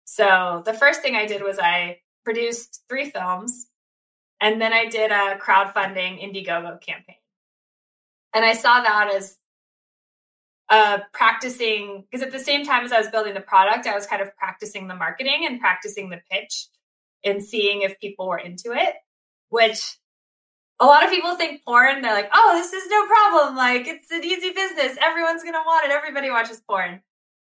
So 0.06 0.62
the 0.66 0.74
first 0.74 1.02
thing 1.02 1.16
I 1.16 1.26
did 1.26 1.42
was 1.42 1.60
I 1.60 2.00
produced 2.24 2.84
three 2.88 3.10
films, 3.10 3.68
and 4.40 4.62
then 4.62 4.72
I 4.74 4.86
did 4.86 5.12
a 5.12 5.38
crowdfunding 5.38 6.24
Indiegogo 6.24 6.80
campaign. 6.82 7.16
And 8.34 8.44
I 8.44 8.54
saw 8.54 8.82
that 8.82 9.14
as 9.14 9.38
uh, 10.70 11.00
practicing, 11.14 12.06
because 12.10 12.26
at 12.26 12.32
the 12.32 12.40
same 12.40 12.66
time 12.66 12.84
as 12.84 12.92
I 12.92 12.98
was 12.98 13.10
building 13.10 13.34
the 13.34 13.42
product, 13.42 13.86
I 13.86 13.96
was 13.96 14.08
kind 14.08 14.22
of 14.22 14.36
practicing 14.36 14.88
the 14.88 14.96
marketing 14.96 15.46
and 15.48 15.60
practicing 15.60 16.10
the 16.10 16.22
pitch 16.32 16.68
and 17.24 17.44
seeing 17.44 17.82
if 17.82 18.00
people 18.00 18.28
were 18.28 18.38
into 18.38 18.72
it, 18.72 18.96
which 19.50 19.98
a 20.80 20.86
lot 20.86 21.04
of 21.04 21.12
people 21.12 21.36
think 21.36 21.64
porn, 21.64 22.02
they're 22.02 22.14
like, 22.14 22.32
oh, 22.34 22.54
this 22.56 22.74
is 22.74 22.90
no 22.90 23.06
problem. 23.06 23.56
Like, 23.56 23.88
it's 23.88 24.10
an 24.12 24.24
easy 24.24 24.52
business. 24.52 24.98
Everyone's 25.00 25.44
going 25.44 25.54
to 25.54 25.64
want 25.66 25.86
it. 25.86 25.92
Everybody 25.92 26.30
watches 26.32 26.62
porn. 26.68 27.02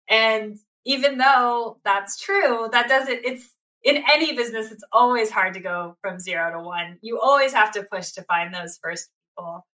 And 0.09 0.57
even 0.85 1.17
though 1.17 1.79
that's 1.85 2.19
true, 2.19 2.67
that 2.71 2.87
doesn't, 2.87 3.19
it's, 3.23 3.49
in 3.83 4.03
any 4.11 4.35
business, 4.35 4.71
it's 4.71 4.83
always 4.91 5.29
hard 5.29 5.53
to 5.53 5.59
go 5.61 5.95
from 6.01 6.19
zero 6.19 6.51
to 6.51 6.59
one. 6.59 6.97
You 7.01 7.19
always 7.21 7.53
have 7.53 7.71
to 7.73 7.83
push 7.83 8.11
to 8.13 8.23
find 8.23 8.53
those 8.53 8.79
first 8.81 9.09
people. 9.37 9.65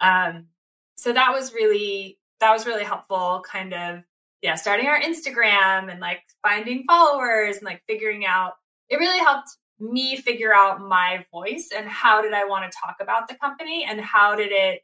Um, 0.00 0.48
so 0.96 1.12
that 1.12 1.32
was 1.32 1.52
really 1.52 2.18
that 2.40 2.52
was 2.52 2.66
really 2.66 2.84
helpful. 2.84 3.42
Kind 3.50 3.74
of 3.74 4.02
yeah, 4.42 4.54
starting 4.56 4.86
our 4.86 5.00
Instagram 5.00 5.90
and 5.90 6.00
like 6.00 6.22
finding 6.42 6.84
followers 6.84 7.56
and 7.56 7.64
like 7.64 7.82
figuring 7.88 8.26
out. 8.26 8.52
It 8.88 8.96
really 8.96 9.18
helped 9.18 9.48
me 9.80 10.16
figure 10.16 10.54
out 10.54 10.80
my 10.80 11.24
voice 11.32 11.70
and 11.76 11.88
how 11.88 12.22
did 12.22 12.32
I 12.32 12.44
want 12.44 12.70
to 12.70 12.78
talk 12.78 12.96
about 13.00 13.28
the 13.28 13.34
company 13.34 13.86
and 13.88 14.00
how 14.00 14.34
did 14.34 14.52
it 14.52 14.82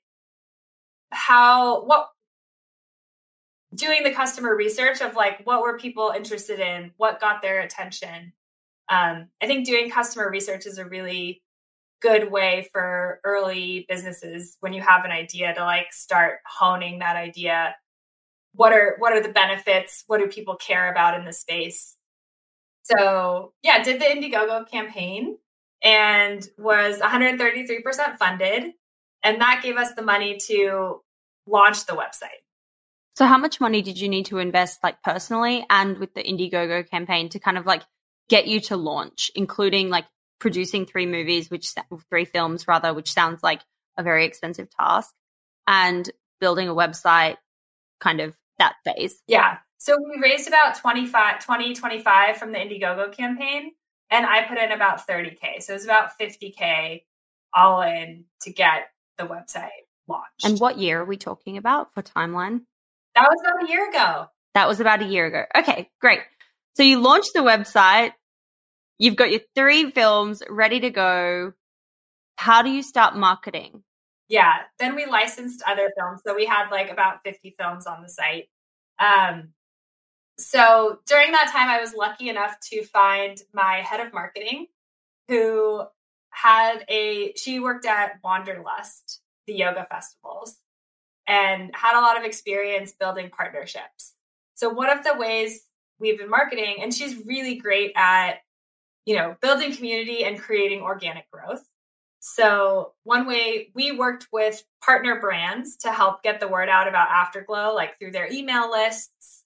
how 1.13 1.85
what 1.85 2.09
doing 3.75 4.03
the 4.03 4.13
customer 4.13 4.57
research 4.57 5.01
of 5.01 5.15
like 5.15 5.45
what 5.45 5.63
were 5.63 5.79
people 5.79 6.13
interested 6.15 6.59
in, 6.59 6.93
what 6.97 7.21
got 7.21 7.43
their 7.43 7.61
attention. 7.61 8.33
Um, 8.89 9.29
I 9.41 9.47
think 9.47 9.67
doing 9.67 9.91
customer 9.91 10.29
research 10.31 10.67
is 10.67 10.79
a 10.79 10.85
really 10.85 11.43
good 12.01 12.31
way 12.31 12.69
for 12.73 13.21
early 13.25 13.87
businesses 13.89 14.57
when 14.61 14.73
you 14.73 14.81
have 14.81 15.05
an 15.05 15.11
idea 15.11 15.55
to 15.55 15.65
like 15.65 15.93
start 15.93 16.39
honing 16.47 17.01
that 17.01 17.17
idea. 17.17 17.75
What 18.55 18.73
are 18.73 18.97
what 18.99 19.13
are 19.13 19.23
the 19.23 19.29
benefits? 19.29 20.05
What 20.07 20.19
do 20.19 20.27
people 20.27 20.57
care 20.57 20.91
about 20.91 21.19
in 21.19 21.25
the 21.25 21.33
space? 21.33 21.97
So 22.83 23.53
yeah, 23.63 23.83
did 23.83 24.01
the 24.01 24.07
Indiegogo 24.07 24.69
campaign 24.69 25.37
and 25.83 26.47
was 26.59 26.99
133% 26.99 28.19
funded. 28.19 28.73
And 29.23 29.41
that 29.41 29.61
gave 29.63 29.77
us 29.77 29.93
the 29.95 30.03
money 30.03 30.39
to 30.47 31.03
launch 31.47 31.87
the 31.87 31.93
website. 31.93 32.43
So 33.17 33.27
how 33.27 33.39
much 33.39 33.61
money 33.61 33.83
did 33.83 34.01
you 34.01 34.09
need 34.09 34.27
to 34.27 34.39
invest 34.39 34.83
like 34.83 35.03
personally 35.03 35.65
and 35.69 35.99
with 35.99 36.15
the 36.15 36.23
Indiegogo 36.23 36.89
campaign 36.89 37.29
to 37.31 37.39
kind 37.39 37.59
of 37.59 37.67
like 37.67 37.83
get 38.29 38.47
you 38.47 38.61
to 38.61 38.77
launch, 38.77 39.31
including 39.35 39.91
like 39.91 40.07
producing 40.41 40.87
three 40.87 41.07
movies, 41.07 41.51
which 41.51 41.73
three 42.09 42.25
films 42.25 42.67
rather, 42.67 42.93
which 42.93 43.13
sounds 43.13 43.43
like 43.43 43.61
a 43.97 44.03
very 44.03 44.25
expensive 44.25 44.69
task, 44.71 45.15
and 45.67 46.11
building 46.41 46.69
a 46.69 46.75
website, 46.75 47.37
kind 48.01 48.21
of 48.21 48.37
that 48.59 48.75
phase. 48.85 49.23
Yeah. 49.27 49.59
So 49.79 49.97
we 49.97 50.21
raised 50.21 50.49
about 50.49 50.77
25, 50.77 51.45
20, 51.45 51.75
25 51.75 52.37
from 52.37 52.53
the 52.53 52.59
Indiegogo 52.59 53.13
campaign, 53.13 53.73
and 54.11 54.27
I 54.27 54.43
put 54.43 54.59
in 54.59 54.73
about 54.73 55.07
30K. 55.07 55.61
So 55.63 55.73
it 55.73 55.77
was 55.77 55.85
about 55.85 56.19
50K 56.19 57.05
all 57.55 57.83
in 57.83 58.25
to 58.43 58.53
get 58.53 58.91
the 59.19 59.25
website 59.25 59.69
launched. 60.09 60.45
And 60.45 60.59
what 60.59 60.79
year 60.79 61.01
are 61.01 61.05
we 61.05 61.17
talking 61.17 61.57
about 61.57 61.95
for 61.95 62.03
timeline? 62.03 62.63
That 63.15 63.29
was 63.29 63.41
about 63.45 63.69
a 63.69 63.71
year 63.71 63.89
ago. 63.89 64.27
That 64.55 64.69
was 64.69 64.81
about 64.81 65.03
a 65.03 65.07
year 65.07 65.27
ago. 65.27 65.45
Okay, 65.57 65.91
great. 66.01 66.21
So 66.75 66.83
you 66.83 67.01
launched 67.01 67.33
the 67.35 67.41
website. 67.41 68.13
You've 69.01 69.17
got 69.17 69.31
your 69.31 69.41
three 69.55 69.91
films 69.91 70.43
ready 70.51 70.79
to 70.81 70.91
go. 70.91 71.55
How 72.37 72.61
do 72.61 72.69
you 72.69 72.83
start 72.83 73.17
marketing? 73.17 73.83
Yeah, 74.29 74.53
then 74.79 74.95
we 74.95 75.07
licensed 75.07 75.63
other 75.67 75.91
films. 75.99 76.21
So 76.23 76.35
we 76.37 76.45
had 76.45 76.69
like 76.69 76.91
about 76.91 77.21
50 77.25 77.57
films 77.59 77.87
on 77.87 78.03
the 78.03 78.11
site. 78.11 78.51
Um, 78.99 79.55
so 80.37 80.99
during 81.07 81.33
that 81.33 81.51
time, 81.51 81.71
I 81.71 81.81
was 81.81 81.95
lucky 81.95 82.29
enough 82.29 82.61
to 82.73 82.85
find 82.85 83.41
my 83.55 83.77
head 83.77 84.07
of 84.07 84.13
marketing 84.13 84.67
who 85.29 85.83
had 86.29 86.85
a, 86.91 87.33
she 87.37 87.59
worked 87.59 87.87
at 87.87 88.21
Wanderlust, 88.23 89.23
the 89.47 89.55
yoga 89.55 89.87
festivals, 89.91 90.59
and 91.27 91.71
had 91.75 91.99
a 91.99 92.03
lot 92.03 92.19
of 92.19 92.25
experience 92.25 92.93
building 92.93 93.31
partnerships. 93.31 94.13
So 94.53 94.69
one 94.69 94.91
of 94.91 95.05
the 95.05 95.15
ways 95.17 95.63
we've 95.99 96.19
been 96.19 96.29
marketing, 96.29 96.83
and 96.83 96.93
she's 96.93 97.25
really 97.25 97.55
great 97.55 97.93
at 97.97 98.41
you 99.07 99.17
know, 99.17 99.37
building 99.41 99.75
community 99.75 100.25
and 100.25 100.39
creating 100.39 100.83
organic 100.83 101.31
growth. 101.31 101.63
So, 102.21 102.93
one 103.05 103.27
way 103.27 103.71
we 103.75 103.93
worked 103.93 104.27
with 104.31 104.63
partner 104.85 105.19
brands 105.21 105.77
to 105.79 105.91
help 105.91 106.23
get 106.23 106.39
the 106.39 106.49
word 106.49 106.69
out 106.69 106.87
about 106.87 107.09
Afterglow, 107.09 107.75
like 107.75 107.99
through 107.99 108.13
their 108.13 108.31
email 108.31 108.71
lists. 108.71 109.43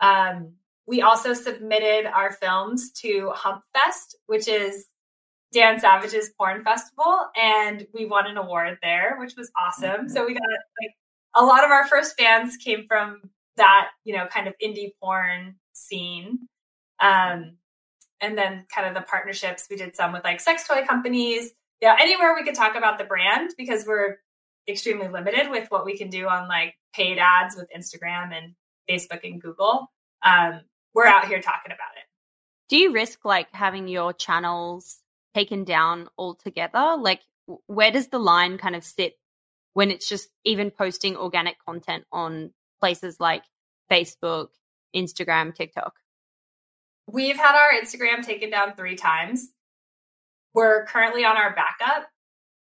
Um, 0.00 0.54
we 0.86 1.02
also 1.02 1.34
submitted 1.34 2.06
our 2.06 2.32
films 2.32 2.90
to 3.02 3.32
Humpfest, 3.34 4.16
which 4.26 4.48
is 4.48 4.86
Dan 5.52 5.78
Savage's 5.78 6.30
porn 6.38 6.64
festival, 6.64 7.26
and 7.36 7.86
we 7.94 8.06
won 8.06 8.26
an 8.26 8.36
award 8.36 8.78
there, 8.82 9.16
which 9.18 9.34
was 9.36 9.50
awesome. 9.60 10.08
So 10.08 10.26
we 10.26 10.34
got 10.34 10.42
like 10.82 10.92
a 11.34 11.44
lot 11.44 11.64
of 11.64 11.70
our 11.70 11.86
first 11.86 12.18
fans 12.18 12.56
came 12.56 12.86
from 12.88 13.20
that, 13.56 13.88
you 14.04 14.16
know, 14.16 14.26
kind 14.26 14.48
of 14.48 14.54
indie 14.62 14.90
porn 15.00 15.56
scene. 15.72 16.48
Um, 17.00 17.56
and 18.26 18.36
then 18.36 18.66
kind 18.74 18.86
of 18.86 18.94
the 18.94 19.00
partnerships 19.08 19.66
we 19.70 19.76
did 19.76 19.96
some 19.96 20.12
with 20.12 20.24
like 20.24 20.40
sex 20.40 20.66
toy 20.66 20.84
companies. 20.86 21.50
Yeah 21.80 21.96
anywhere 21.98 22.34
we 22.34 22.44
could 22.44 22.54
talk 22.54 22.76
about 22.76 22.98
the 22.98 23.04
brand 23.04 23.50
because 23.56 23.86
we're 23.86 24.18
extremely 24.68 25.08
limited 25.08 25.50
with 25.50 25.70
what 25.70 25.84
we 25.84 25.96
can 25.96 26.10
do 26.10 26.26
on 26.26 26.48
like 26.48 26.74
paid 26.92 27.18
ads 27.18 27.56
with 27.56 27.68
instagram 27.76 28.32
and 28.32 28.54
facebook 28.90 29.20
and 29.24 29.40
google. 29.40 29.90
Um, 30.22 30.60
we're 30.94 31.06
out 31.06 31.28
here 31.28 31.40
talking 31.40 31.72
about 31.72 31.96
it. 31.96 32.04
Do 32.68 32.78
you 32.78 32.92
risk 32.92 33.24
like 33.24 33.48
having 33.52 33.86
your 33.86 34.12
channels 34.12 34.98
taken 35.34 35.64
down 35.64 36.08
altogether? 36.18 36.96
Like 36.98 37.20
where 37.66 37.90
does 37.90 38.08
the 38.08 38.18
line 38.18 38.58
kind 38.58 38.74
of 38.74 38.84
sit 38.84 39.14
when 39.74 39.90
it's 39.90 40.08
just 40.08 40.30
even 40.44 40.70
posting 40.70 41.16
organic 41.16 41.56
content 41.64 42.04
on 42.10 42.50
places 42.80 43.20
like 43.20 43.42
facebook 43.90 44.48
instagram 44.94 45.54
tiktok 45.54 45.94
We've 47.06 47.36
had 47.36 47.54
our 47.54 47.72
Instagram 47.80 48.24
taken 48.24 48.50
down 48.50 48.74
three 48.74 48.96
times. 48.96 49.48
We're 50.54 50.86
currently 50.86 51.24
on 51.24 51.36
our 51.36 51.54
backup. 51.54 52.08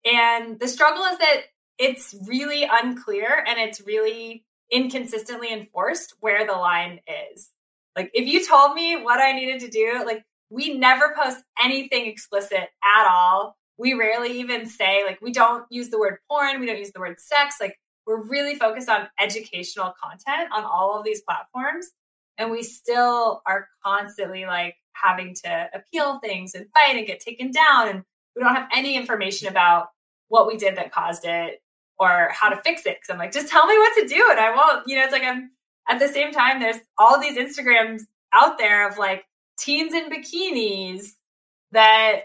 And 0.05 0.59
the 0.59 0.67
struggle 0.67 1.03
is 1.05 1.17
that 1.17 1.41
it's 1.79 2.15
really 2.27 2.67
unclear 2.69 3.43
and 3.47 3.59
it's 3.59 3.81
really 3.81 4.45
inconsistently 4.71 5.51
enforced 5.51 6.13
where 6.19 6.45
the 6.45 6.53
line 6.53 6.99
is. 7.33 7.49
Like, 7.95 8.11
if 8.13 8.27
you 8.27 8.45
told 8.45 8.75
me 8.75 9.01
what 9.01 9.19
I 9.19 9.31
needed 9.31 9.61
to 9.61 9.69
do, 9.69 10.03
like, 10.05 10.23
we 10.49 10.77
never 10.77 11.15
post 11.17 11.43
anything 11.61 12.05
explicit 12.05 12.69
at 12.83 13.07
all. 13.09 13.57
We 13.77 13.93
rarely 13.93 14.39
even 14.39 14.67
say, 14.67 15.03
like, 15.05 15.21
we 15.21 15.31
don't 15.31 15.65
use 15.69 15.89
the 15.89 15.99
word 15.99 16.17
porn, 16.29 16.59
we 16.59 16.65
don't 16.65 16.77
use 16.77 16.91
the 16.91 16.99
word 16.99 17.19
sex. 17.19 17.55
Like, 17.59 17.77
we're 18.05 18.21
really 18.21 18.55
focused 18.55 18.89
on 18.89 19.07
educational 19.19 19.93
content 20.01 20.51
on 20.55 20.63
all 20.63 20.97
of 20.97 21.03
these 21.03 21.21
platforms 21.21 21.89
and 22.37 22.51
we 22.51 22.63
still 22.63 23.41
are 23.45 23.67
constantly 23.83 24.45
like 24.45 24.75
having 24.93 25.35
to 25.43 25.69
appeal 25.73 26.19
things 26.19 26.55
and 26.55 26.67
fight 26.73 26.95
and 26.95 27.07
get 27.07 27.19
taken 27.19 27.51
down. 27.51 27.89
And 27.89 28.03
we 28.35 28.43
don't 28.43 28.55
have 28.55 28.69
any 28.73 28.95
information 28.95 29.47
about 29.47 29.87
what 30.27 30.47
we 30.47 30.57
did 30.57 30.77
that 30.77 30.91
caused 30.91 31.25
it 31.25 31.61
or 31.99 32.29
how 32.31 32.49
to 32.49 32.61
fix 32.63 32.85
it. 32.85 32.97
Because 32.97 33.09
i'm 33.13 33.17
like 33.17 33.31
just 33.31 33.47
tell 33.47 33.65
me 33.65 33.77
what 33.77 34.01
to 34.01 34.07
do 34.07 34.27
and 34.29 34.39
i 34.39 34.53
won't. 34.55 34.87
You 34.87 34.97
know 34.97 35.03
it's 35.03 35.13
like 35.13 35.23
i'm 35.23 35.51
at 35.87 35.99
the 35.99 36.07
same 36.07 36.31
time 36.31 36.59
there's 36.59 36.79
all 36.97 37.19
these 37.19 37.37
instagrams 37.37 38.01
out 38.33 38.57
there 38.57 38.89
of 38.89 38.97
like 38.97 39.25
teens 39.57 39.93
in 39.93 40.09
bikinis 40.09 41.11
that 41.71 42.23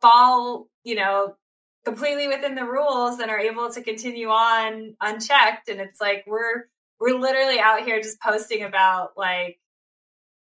fall 0.00 0.68
you 0.84 0.94
know 0.94 1.36
completely 1.88 2.28
within 2.28 2.54
the 2.54 2.64
rules 2.64 3.18
and 3.18 3.30
are 3.30 3.38
able 3.38 3.70
to 3.72 3.82
continue 3.82 4.28
on 4.28 4.94
unchecked. 5.00 5.68
And 5.68 5.80
it's 5.80 6.00
like 6.00 6.24
we're 6.26 6.64
we're 7.00 7.18
literally 7.18 7.60
out 7.60 7.84
here 7.84 8.00
just 8.00 8.20
posting 8.20 8.62
about 8.62 9.10
like 9.16 9.58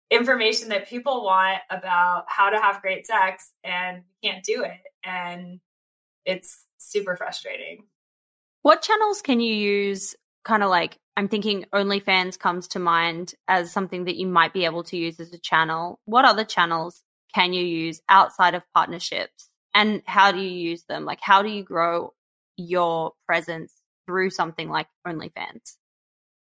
information 0.09 0.69
that 0.69 0.89
people 0.89 1.23
want 1.23 1.59
about 1.69 2.25
how 2.27 2.49
to 2.49 2.59
have 2.59 2.81
great 2.81 3.07
sex 3.07 3.51
and 3.63 4.03
can't 4.23 4.43
do 4.43 4.63
it. 4.63 4.81
And 5.03 5.59
it's 6.25 6.65
super 6.77 7.15
frustrating. 7.15 7.85
What 8.61 8.81
channels 8.81 9.21
can 9.21 9.39
you 9.39 9.53
use? 9.53 10.15
Kind 10.43 10.63
of 10.63 10.69
like 10.69 10.97
i'm 11.17 11.27
thinking 11.27 11.65
onlyfans 11.75 12.39
comes 12.39 12.69
to 12.69 12.79
mind 12.79 13.33
as 13.47 13.69
something 13.69 14.05
that 14.05 14.15
you 14.15 14.25
might 14.25 14.53
be 14.53 14.63
able 14.63 14.81
to 14.81 14.97
use 14.97 15.19
as 15.19 15.33
a 15.33 15.37
channel. 15.37 15.99
What 16.05 16.25
other 16.25 16.43
channels 16.43 17.03
can 17.35 17.53
you 17.53 17.63
use 17.63 18.01
outside 18.09 18.55
of 18.55 18.63
partnerships? 18.73 19.49
And 19.73 20.01
how 20.05 20.31
do 20.31 20.39
you 20.39 20.49
use 20.49 20.83
them? 20.85 21.05
Like 21.05 21.19
how 21.21 21.43
do 21.43 21.49
you 21.49 21.63
grow 21.63 22.13
your 22.57 23.11
presence 23.27 23.73
through 24.07 24.31
something 24.31 24.69
like 24.69 24.87
onlyfans 25.07 25.75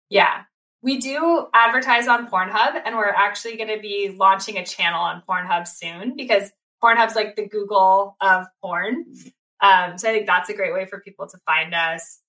yeah. 0.09 0.43
We 0.81 0.99
do 0.99 1.47
advertise 1.53 2.07
on 2.07 2.27
Pornhub, 2.27 2.81
and 2.85 2.95
we're 2.95 3.07
actually 3.07 3.57
going 3.57 3.75
to 3.75 3.81
be 3.81 4.15
launching 4.17 4.57
a 4.57 4.65
channel 4.65 5.01
on 5.01 5.23
Pornhub 5.27 5.67
soon 5.67 6.15
because 6.15 6.51
Pornhub's 6.83 7.15
like 7.15 7.35
the 7.35 7.47
Google 7.47 8.15
of 8.21 8.45
porn. 8.61 9.05
Um, 9.61 9.97
so 9.97 10.09
I 10.09 10.13
think 10.13 10.27
that's 10.27 10.49
a 10.49 10.53
great 10.53 10.73
way 10.73 10.85
for 10.85 10.99
people 10.99 11.27
to 11.27 11.37
find 11.45 11.73
us. 11.73 12.19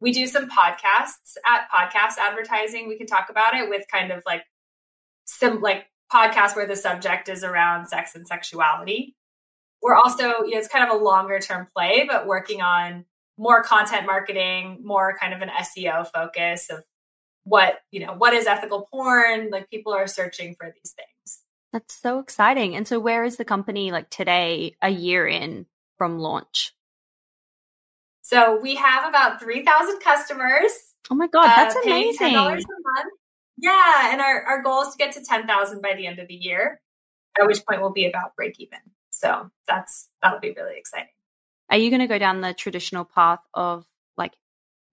We 0.00 0.12
do 0.12 0.26
some 0.28 0.48
podcasts 0.48 1.36
at 1.44 1.68
podcast 1.74 2.18
advertising. 2.18 2.88
We 2.88 2.96
can 2.96 3.08
talk 3.08 3.30
about 3.30 3.54
it 3.54 3.68
with 3.68 3.84
kind 3.90 4.12
of 4.12 4.22
like 4.24 4.44
some 5.24 5.60
like 5.60 5.86
podcasts 6.12 6.54
where 6.54 6.66
the 6.66 6.76
subject 6.76 7.28
is 7.28 7.42
around 7.42 7.88
sex 7.88 8.14
and 8.14 8.26
sexuality. 8.26 9.16
We're 9.82 9.96
also, 9.96 10.22
you 10.44 10.50
know, 10.50 10.58
it's 10.58 10.68
kind 10.68 10.88
of 10.88 11.00
a 11.00 11.02
longer 11.02 11.40
term 11.40 11.66
play, 11.74 12.06
but 12.08 12.26
working 12.26 12.62
on 12.62 13.04
more 13.36 13.62
content 13.62 14.06
marketing, 14.06 14.80
more 14.82 15.16
kind 15.20 15.34
of 15.34 15.42
an 15.42 15.48
SEO 15.48 16.06
focus 16.12 16.68
of 16.70 16.82
what 17.48 17.80
you 17.90 18.04
know 18.04 18.14
what 18.14 18.34
is 18.34 18.46
ethical 18.46 18.88
porn? 18.90 19.50
Like 19.50 19.70
people 19.70 19.92
are 19.92 20.06
searching 20.06 20.54
for 20.54 20.72
these 20.72 20.92
things. 20.92 21.40
That's 21.72 21.94
so 21.94 22.18
exciting. 22.18 22.76
And 22.76 22.88
so 22.88 22.98
where 22.98 23.24
is 23.24 23.36
the 23.36 23.44
company 23.44 23.92
like 23.92 24.10
today 24.10 24.76
a 24.80 24.88
year 24.88 25.26
in 25.26 25.66
from 25.98 26.18
launch? 26.18 26.74
So 28.22 28.60
we 28.60 28.76
have 28.76 29.08
about 29.08 29.40
3000 29.40 30.00
customers. 30.00 30.72
Oh 31.10 31.14
my 31.14 31.26
god 31.26 31.44
that's 31.44 31.76
uh, 31.76 31.80
amazing. 31.84 32.34
$10 32.34 32.36
a 32.36 32.50
month. 32.50 32.66
yeah 33.56 34.12
and 34.12 34.20
our, 34.20 34.42
our 34.42 34.62
goal 34.62 34.82
is 34.82 34.88
to 34.90 34.98
get 34.98 35.12
to 35.12 35.24
10000 35.24 35.80
by 35.80 35.94
the 35.96 36.06
end 36.06 36.18
of 36.18 36.28
the 36.28 36.34
year 36.34 36.82
at 37.40 37.46
which 37.46 37.64
point 37.64 37.80
we'll 37.80 37.92
be 37.92 38.04
about 38.04 38.36
break 38.36 38.60
even 38.60 38.78
so 39.18 39.50
that's 39.66 40.08
that'll 40.22 40.40
be 40.40 40.52
really 40.52 40.78
exciting. 40.78 41.08
Are 41.70 41.76
you 41.76 41.90
going 41.90 42.00
to 42.00 42.06
go 42.06 42.18
down 42.18 42.40
the 42.40 42.54
traditional 42.54 43.04
path 43.04 43.40
of 43.52 43.84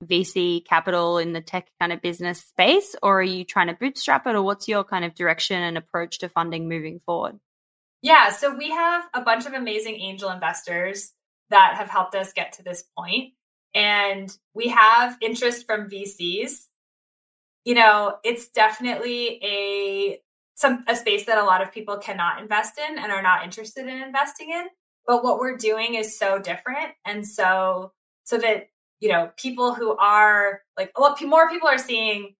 VC 0.04 0.66
capital 0.66 1.18
in 1.18 1.34
the 1.34 1.42
tech 1.42 1.70
kind 1.80 1.94
of 1.94 2.02
business 2.02 2.42
space, 2.42 2.96
or 3.02 3.20
are 3.20 3.24
you 3.24 3.44
trying 3.44 3.68
to 3.68 3.74
bootstrap 3.74 4.28
it, 4.28 4.36
or 4.36 4.42
what's 4.42 4.68
your 4.68 4.84
kind 4.84 5.06
of 5.06 5.16
direction 5.16 5.62
and 5.62 5.78
approach 5.78 6.20
to 6.20 6.30
funding 6.30 6.68
moving 6.68 7.00
forward? 7.00 7.40
Yeah, 8.02 8.30
so 8.30 8.56
we 8.56 8.70
have 8.70 9.04
a 9.14 9.22
bunch 9.22 9.46
of 9.46 9.54
amazing 9.54 9.96
angel 9.96 10.30
investors 10.30 11.12
that 11.50 11.76
have 11.78 11.90
helped 11.90 12.16
us 12.16 12.34
get 12.34 12.54
to 12.54 12.64
this 12.64 12.84
point, 12.98 13.34
and 13.74 14.36
we 14.54 14.70
have 14.70 15.18
interest 15.22 15.66
from 15.66 15.90
VCs. 15.90 16.66
You 17.64 17.76
know, 17.76 18.18
it's 18.24 18.50
definitely 18.50 19.40
a 19.44 20.20
some 20.56 20.86
a 20.88 20.96
space 20.96 21.26
that 21.26 21.38
a 21.38 21.44
lot 21.44 21.62
of 21.62 21.72
people 21.72 21.98
cannot 21.98 22.42
invest 22.42 22.80
in 22.80 22.98
and 22.98 23.12
are 23.12 23.22
not 23.22 23.44
interested 23.44 23.88
in 23.88 24.02
investing 24.02 24.50
in. 24.50 24.66
But 25.08 25.24
what 25.24 25.40
we're 25.40 25.58
doing 25.58 25.96
is 25.96 26.18
so 26.18 26.40
different, 26.40 26.94
and 27.06 27.28
so 27.28 27.92
so 28.24 28.38
that 28.38 28.70
you 29.00 29.10
know 29.10 29.32
people 29.38 29.74
who 29.74 29.96
are 29.98 30.62
like 30.78 30.92
a 30.96 31.02
lot 31.02 31.22
more 31.24 31.50
people 31.50 31.68
are 31.68 31.78
seeing 31.78 32.36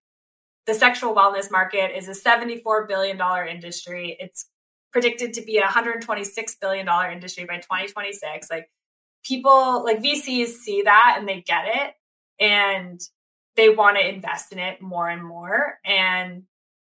the 0.66 0.74
sexual 0.74 1.14
wellness 1.14 1.50
market 1.50 1.96
is 1.96 2.08
a 2.08 2.14
74 2.14 2.86
billion 2.86 3.16
dollar 3.16 3.44
industry. 3.46 4.16
It's 4.18 4.48
predicted 4.92 5.32
to 5.34 5.42
be 5.42 5.58
a 5.58 5.62
126 5.62 6.56
billion 6.60 6.86
dollar 6.86 7.10
industry 7.10 7.44
by 7.44 7.56
2026. 7.58 8.50
Like 8.50 8.68
people 9.24 9.84
like 9.84 10.02
VCs 10.02 10.48
see 10.48 10.82
that 10.82 11.16
and 11.18 11.28
they 11.28 11.40
get 11.40 11.64
it 11.66 11.94
and 12.40 13.00
they 13.56 13.68
want 13.68 13.96
to 13.96 14.06
invest 14.06 14.52
in 14.52 14.58
it 14.58 14.82
more 14.82 15.08
and 15.08 15.24
more 15.24 15.78
and 15.84 16.42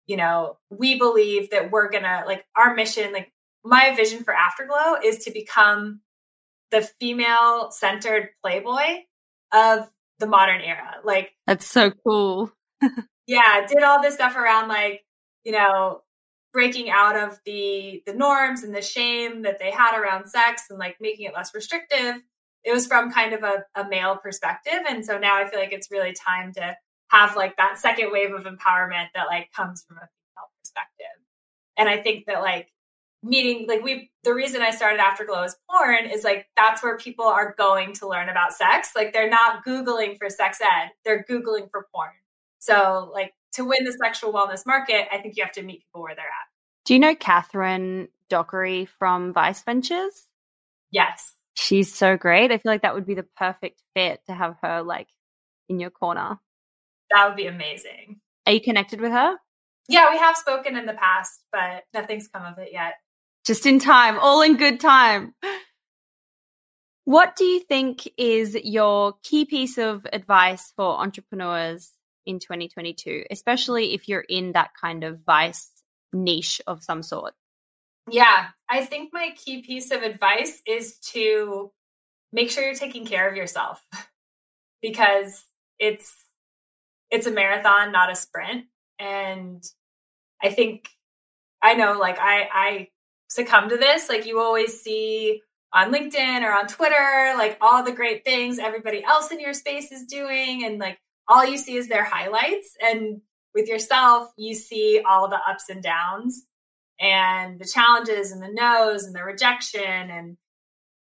you 0.06 0.16
know, 0.16 0.56
we 0.70 0.96
believe 0.96 1.50
that 1.50 1.72
we're 1.72 1.90
going 1.90 2.04
to 2.04 2.22
like 2.26 2.44
our 2.56 2.74
mission 2.74 3.12
like 3.12 3.32
my 3.64 3.92
vision 3.96 4.22
for 4.22 4.32
Afterglow 4.32 4.98
is 5.04 5.24
to 5.24 5.32
become 5.32 6.00
the 6.70 6.80
female 7.00 7.72
centered 7.72 8.30
playboy 8.40 9.02
of 9.52 9.88
the 10.18 10.26
modern 10.26 10.60
era. 10.60 10.96
Like 11.04 11.32
That's 11.46 11.66
so 11.66 11.90
cool. 11.90 12.52
yeah, 13.26 13.66
did 13.66 13.82
all 13.82 14.02
this 14.02 14.14
stuff 14.14 14.36
around 14.36 14.68
like, 14.68 15.04
you 15.44 15.52
know, 15.52 16.02
breaking 16.52 16.88
out 16.90 17.16
of 17.16 17.38
the 17.44 18.02
the 18.06 18.14
norms 18.14 18.62
and 18.62 18.74
the 18.74 18.82
shame 18.82 19.42
that 19.42 19.58
they 19.58 19.70
had 19.70 19.98
around 19.98 20.28
sex 20.28 20.64
and 20.70 20.78
like 20.78 20.96
making 21.00 21.26
it 21.26 21.34
less 21.34 21.54
restrictive. 21.54 22.22
It 22.64 22.72
was 22.72 22.86
from 22.86 23.12
kind 23.12 23.32
of 23.32 23.42
a, 23.44 23.64
a 23.76 23.88
male 23.88 24.16
perspective. 24.16 24.80
And 24.88 25.04
so 25.04 25.18
now 25.18 25.36
I 25.36 25.48
feel 25.48 25.60
like 25.60 25.72
it's 25.72 25.90
really 25.90 26.14
time 26.14 26.52
to 26.54 26.76
have 27.08 27.36
like 27.36 27.56
that 27.58 27.78
second 27.78 28.10
wave 28.10 28.32
of 28.32 28.44
empowerment 28.44 29.08
that 29.14 29.26
like 29.28 29.52
comes 29.52 29.84
from 29.86 29.98
a 29.98 30.00
female 30.00 30.50
perspective. 30.60 31.22
And 31.78 31.88
I 31.88 31.98
think 31.98 32.24
that 32.26 32.40
like 32.40 32.68
meeting 33.22 33.66
like 33.66 33.82
we 33.82 34.10
the 34.24 34.34
reason 34.34 34.62
I 34.62 34.70
started 34.70 35.00
Afterglow 35.00 35.42
is 35.44 35.56
porn 35.70 36.06
is 36.06 36.24
like 36.24 36.46
that's 36.56 36.82
where 36.82 36.96
people 36.96 37.24
are 37.24 37.54
going 37.56 37.92
to 37.94 38.08
learn 38.08 38.28
about 38.28 38.52
sex. 38.52 38.90
Like 38.94 39.12
they're 39.12 39.30
not 39.30 39.64
Googling 39.64 40.18
for 40.18 40.30
sex 40.30 40.58
ed, 40.60 40.90
they're 41.04 41.24
Googling 41.28 41.70
for 41.70 41.86
porn. 41.94 42.10
So 42.58 43.10
like 43.12 43.32
to 43.54 43.64
win 43.64 43.84
the 43.84 43.92
sexual 43.92 44.32
wellness 44.32 44.66
market, 44.66 45.06
I 45.12 45.18
think 45.18 45.36
you 45.36 45.44
have 45.44 45.52
to 45.52 45.62
meet 45.62 45.84
people 45.84 46.02
where 46.02 46.14
they're 46.14 46.24
at. 46.24 46.48
Do 46.84 46.94
you 46.94 47.00
know 47.00 47.14
Catherine 47.14 48.08
Dockery 48.28 48.86
from 48.98 49.32
Vice 49.32 49.62
Ventures? 49.62 50.26
Yes. 50.90 51.32
She's 51.54 51.92
so 51.92 52.16
great. 52.16 52.52
I 52.52 52.58
feel 52.58 52.70
like 52.70 52.82
that 52.82 52.94
would 52.94 53.06
be 53.06 53.14
the 53.14 53.26
perfect 53.36 53.82
fit 53.94 54.20
to 54.26 54.34
have 54.34 54.56
her 54.62 54.82
like 54.82 55.08
in 55.68 55.80
your 55.80 55.90
corner. 55.90 56.38
That 57.10 57.28
would 57.28 57.36
be 57.36 57.46
amazing. 57.46 58.20
Are 58.46 58.52
you 58.52 58.60
connected 58.60 59.00
with 59.00 59.12
her? 59.12 59.36
Yeah, 59.88 60.10
we 60.10 60.18
have 60.18 60.36
spoken 60.36 60.76
in 60.76 60.86
the 60.86 60.94
past, 60.94 61.40
but 61.52 61.84
nothing's 61.94 62.28
come 62.28 62.44
of 62.44 62.58
it 62.58 62.70
yet. 62.72 62.94
Just 63.46 63.64
in 63.64 63.78
time, 63.78 64.18
all 64.18 64.42
in 64.42 64.56
good 64.56 64.80
time. 64.80 65.34
What 67.04 67.36
do 67.36 67.44
you 67.44 67.60
think 67.60 68.08
is 68.18 68.56
your 68.56 69.14
key 69.22 69.44
piece 69.44 69.78
of 69.78 70.04
advice 70.12 70.72
for 70.74 70.98
entrepreneurs 70.98 71.92
in 72.26 72.40
2022, 72.40 73.26
especially 73.30 73.94
if 73.94 74.08
you're 74.08 74.24
in 74.28 74.52
that 74.52 74.70
kind 74.80 75.04
of 75.04 75.20
vice 75.24 75.70
niche 76.12 76.60
of 76.66 76.82
some 76.82 77.04
sort? 77.04 77.34
Yeah, 78.10 78.48
I 78.68 78.84
think 78.84 79.10
my 79.12 79.30
key 79.36 79.62
piece 79.62 79.92
of 79.92 80.02
advice 80.02 80.60
is 80.66 80.98
to 81.12 81.70
make 82.32 82.50
sure 82.50 82.64
you're 82.64 82.74
taking 82.74 83.06
care 83.06 83.28
of 83.28 83.36
yourself 83.36 83.80
because 84.82 85.44
it's 85.78 86.12
it's 87.12 87.28
a 87.28 87.30
marathon, 87.30 87.92
not 87.92 88.10
a 88.10 88.16
sprint. 88.16 88.64
And 88.98 89.62
I 90.42 90.50
think 90.50 90.88
I 91.62 91.74
know 91.74 91.98
like 91.98 92.18
I 92.18 92.48
I 92.52 92.88
succumb 93.28 93.68
to 93.68 93.76
this. 93.76 94.08
Like 94.08 94.26
you 94.26 94.40
always 94.40 94.80
see 94.80 95.42
on 95.72 95.92
LinkedIn 95.92 96.42
or 96.42 96.52
on 96.52 96.66
Twitter, 96.66 97.34
like 97.36 97.58
all 97.60 97.82
the 97.82 97.92
great 97.92 98.24
things 98.24 98.58
everybody 98.58 99.04
else 99.04 99.30
in 99.30 99.40
your 99.40 99.52
space 99.52 99.92
is 99.92 100.06
doing. 100.06 100.64
And 100.64 100.78
like 100.78 100.98
all 101.28 101.44
you 101.44 101.58
see 101.58 101.76
is 101.76 101.88
their 101.88 102.04
highlights. 102.04 102.74
And 102.80 103.20
with 103.54 103.68
yourself, 103.68 104.30
you 104.36 104.54
see 104.54 105.02
all 105.06 105.28
the 105.28 105.40
ups 105.48 105.64
and 105.68 105.82
downs 105.82 106.44
and 107.00 107.58
the 107.58 107.66
challenges 107.66 108.32
and 108.32 108.42
the 108.42 108.52
no's 108.52 109.04
and 109.04 109.14
the 109.14 109.24
rejection. 109.24 109.82
And 109.82 110.36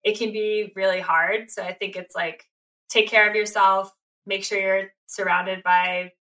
it 0.03 0.17
can 0.17 0.31
be 0.31 0.71
really 0.75 0.99
hard. 0.99 1.49
So 1.49 1.63
I 1.63 1.73
think 1.73 1.95
it's 1.95 2.15
like 2.15 2.43
take 2.89 3.09
care 3.09 3.29
of 3.29 3.35
yourself, 3.35 3.91
make 4.25 4.43
sure 4.43 4.59
you're 4.59 4.89
surrounded 5.07 5.63
by, 5.63 6.11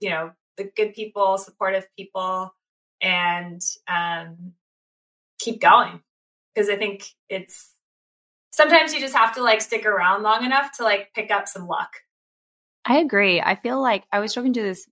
you 0.00 0.10
know, 0.10 0.32
the 0.56 0.70
good 0.76 0.94
people, 0.94 1.38
supportive 1.38 1.86
people, 1.96 2.54
and 3.00 3.60
um, 3.88 4.52
keep 5.42 5.60
going. 5.60 6.00
Because 6.54 6.68
I 6.68 6.76
think 6.76 7.06
it's 7.28 7.70
sometimes 8.52 8.92
you 8.92 9.00
just 9.00 9.14
have 9.14 9.34
to 9.34 9.42
like 9.42 9.60
stick 9.60 9.86
around 9.86 10.22
long 10.22 10.44
enough 10.44 10.76
to 10.76 10.84
like 10.84 11.12
pick 11.14 11.30
up 11.30 11.48
some 11.48 11.66
luck. 11.66 11.90
I 12.84 12.98
agree. 12.98 13.40
I 13.40 13.54
feel 13.56 13.80
like 13.80 14.04
I 14.12 14.20
was 14.20 14.34
talking 14.34 14.52
to 14.54 14.62
this 14.62 14.86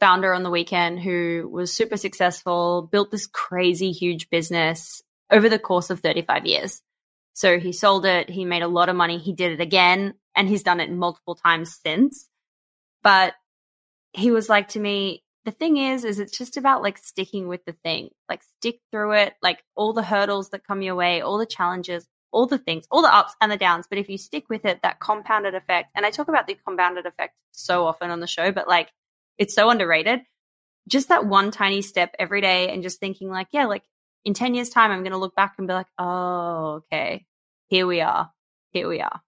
founder 0.00 0.32
on 0.32 0.42
the 0.42 0.50
weekend 0.50 1.00
who 1.00 1.48
was 1.50 1.72
super 1.72 1.96
successful, 1.96 2.88
built 2.90 3.10
this 3.10 3.26
crazy 3.26 3.92
huge 3.92 4.28
business 4.30 5.02
over 5.30 5.48
the 5.48 5.58
course 5.58 5.90
of 5.90 6.00
35 6.00 6.46
years. 6.46 6.82
So 7.34 7.58
he 7.58 7.72
sold 7.72 8.06
it, 8.06 8.30
he 8.30 8.44
made 8.44 8.62
a 8.62 8.68
lot 8.68 8.88
of 8.88 8.96
money, 8.96 9.18
he 9.18 9.32
did 9.32 9.52
it 9.52 9.60
again, 9.60 10.14
and 10.34 10.48
he's 10.48 10.62
done 10.62 10.80
it 10.80 10.90
multiple 10.90 11.34
times 11.34 11.78
since. 11.84 12.28
But 13.02 13.34
he 14.12 14.30
was 14.30 14.48
like 14.48 14.68
to 14.68 14.80
me, 14.80 15.22
the 15.46 15.52
thing 15.52 15.76
is, 15.76 16.04
is 16.04 16.18
it's 16.18 16.36
just 16.36 16.56
about 16.56 16.82
like 16.82 16.98
sticking 16.98 17.46
with 17.46 17.64
the 17.64 17.72
thing, 17.72 18.10
like 18.28 18.42
stick 18.42 18.80
through 18.90 19.12
it, 19.12 19.34
like 19.40 19.62
all 19.76 19.92
the 19.92 20.02
hurdles 20.02 20.50
that 20.50 20.66
come 20.66 20.82
your 20.82 20.96
way, 20.96 21.20
all 21.20 21.38
the 21.38 21.46
challenges, 21.46 22.06
all 22.32 22.46
the 22.46 22.58
things, 22.58 22.84
all 22.90 23.00
the 23.00 23.14
ups 23.14 23.34
and 23.40 23.50
the 23.50 23.56
downs. 23.56 23.86
But 23.88 23.98
if 23.98 24.08
you 24.08 24.18
stick 24.18 24.50
with 24.50 24.64
it, 24.64 24.80
that 24.82 24.98
compounded 24.98 25.54
effect, 25.54 25.92
and 25.94 26.04
I 26.04 26.10
talk 26.10 26.26
about 26.26 26.48
the 26.48 26.58
compounded 26.66 27.06
effect 27.06 27.34
so 27.52 27.86
often 27.86 28.10
on 28.10 28.18
the 28.18 28.26
show, 28.26 28.50
but 28.50 28.66
like 28.66 28.90
it's 29.38 29.54
so 29.54 29.70
underrated. 29.70 30.20
Just 30.88 31.08
that 31.08 31.26
one 31.26 31.52
tiny 31.52 31.80
step 31.80 32.14
every 32.18 32.40
day 32.40 32.72
and 32.72 32.82
just 32.82 32.98
thinking 32.98 33.30
like, 33.30 33.48
yeah, 33.52 33.66
like 33.66 33.84
in 34.24 34.34
10 34.34 34.54
years 34.54 34.68
time, 34.68 34.90
I'm 34.90 35.02
going 35.02 35.12
to 35.12 35.18
look 35.18 35.36
back 35.36 35.54
and 35.58 35.68
be 35.68 35.74
like, 35.74 35.86
oh, 35.96 36.82
okay, 36.92 37.24
here 37.68 37.86
we 37.86 38.00
are. 38.00 38.32
Here 38.72 38.88
we 38.88 39.00
are. 39.00 39.20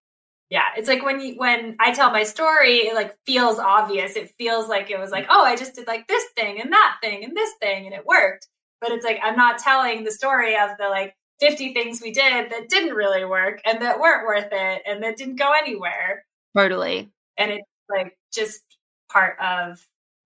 Yeah, 0.50 0.64
it's 0.76 0.88
like 0.88 1.04
when 1.04 1.20
you 1.20 1.34
when 1.36 1.76
I 1.78 1.92
tell 1.92 2.10
my 2.10 2.22
story, 2.22 2.76
it 2.78 2.94
like 2.94 3.14
feels 3.26 3.58
obvious. 3.58 4.16
It 4.16 4.32
feels 4.38 4.68
like 4.68 4.90
it 4.90 4.98
was 4.98 5.10
like, 5.10 5.26
oh, 5.28 5.44
I 5.44 5.56
just 5.56 5.74
did 5.74 5.86
like 5.86 6.08
this 6.08 6.24
thing 6.36 6.60
and 6.60 6.72
that 6.72 6.96
thing 7.02 7.22
and 7.22 7.36
this 7.36 7.50
thing 7.60 7.86
and 7.86 7.94
it 7.94 8.06
worked. 8.06 8.48
But 8.80 8.92
it's 8.92 9.04
like 9.04 9.20
I'm 9.22 9.36
not 9.36 9.58
telling 9.58 10.04
the 10.04 10.12
story 10.12 10.56
of 10.56 10.70
the 10.78 10.88
like 10.88 11.14
50 11.40 11.74
things 11.74 12.00
we 12.02 12.12
did 12.12 12.50
that 12.50 12.68
didn't 12.68 12.94
really 12.94 13.24
work 13.24 13.60
and 13.64 13.82
that 13.82 14.00
weren't 14.00 14.26
worth 14.26 14.48
it 14.50 14.82
and 14.86 15.02
that 15.02 15.16
didn't 15.16 15.36
go 15.36 15.52
anywhere. 15.52 16.24
Totally. 16.56 17.10
And 17.36 17.50
it's 17.52 17.68
like 17.90 18.16
just 18.32 18.60
part 19.12 19.38
of 19.40 19.78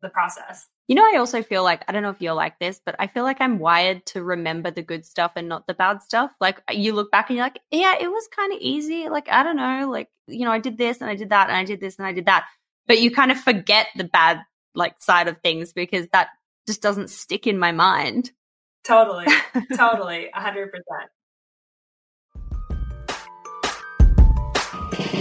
the 0.03 0.09
process. 0.09 0.67
You 0.89 0.97
know, 0.97 1.05
I 1.05 1.17
also 1.19 1.43
feel 1.43 1.63
like, 1.63 1.85
I 1.89 1.93
don't 1.93 2.03
know 2.03 2.11
if 2.11 2.21
you're 2.21 2.35
like 2.35 2.59
this, 2.59 2.81
but 2.85 2.97
I 2.99 3.07
feel 3.07 3.23
like 3.23 3.41
I'm 3.41 3.59
wired 3.59 4.05
to 4.07 4.23
remember 4.23 4.71
the 4.71 4.83
good 4.83 5.07
stuff 5.07 5.33
and 5.37 5.49
not 5.49 5.67
the 5.67 5.75
bad 5.75 6.03
stuff. 6.03 6.33
Like, 6.41 6.61
uh, 6.69 6.75
you 6.75 6.93
look 6.93 7.11
back 7.11 7.31
and 7.31 7.37
you're 7.37 7.47
like, 7.47 7.61
yeah, 7.71 7.95
it 8.01 8.09
was 8.11 8.29
kind 8.35 8.53
of 8.53 8.59
easy. 8.61 9.09
Like, 9.09 9.29
I 9.29 9.43
don't 9.43 9.57
know, 9.57 9.89
like, 9.91 10.09
you 10.27 10.45
know, 10.45 10.51
I 10.51 10.59
did 10.59 10.79
this 10.79 11.01
and 11.01 11.09
I 11.09 11.15
did 11.15 11.31
that 11.31 11.49
and 11.49 11.57
I 11.57 11.65
did 11.65 11.81
this 11.81 11.97
and 11.99 12.07
I 12.07 12.13
did 12.13 12.27
that. 12.27 12.47
But 12.89 13.01
you 13.01 13.11
kind 13.13 13.31
of 13.31 13.41
forget 13.41 13.87
the 13.97 14.05
bad, 14.05 14.41
like, 14.75 15.01
side 15.01 15.29
of 15.29 15.39
things 15.39 15.73
because 15.73 16.09
that 16.13 16.29
just 16.67 16.83
doesn't 16.83 17.11
stick 17.11 17.47
in 17.47 17.59
my 17.59 17.73
mind. 17.73 18.33
Totally. 18.85 19.27
totally. 19.77 20.31
100%. 20.35 20.69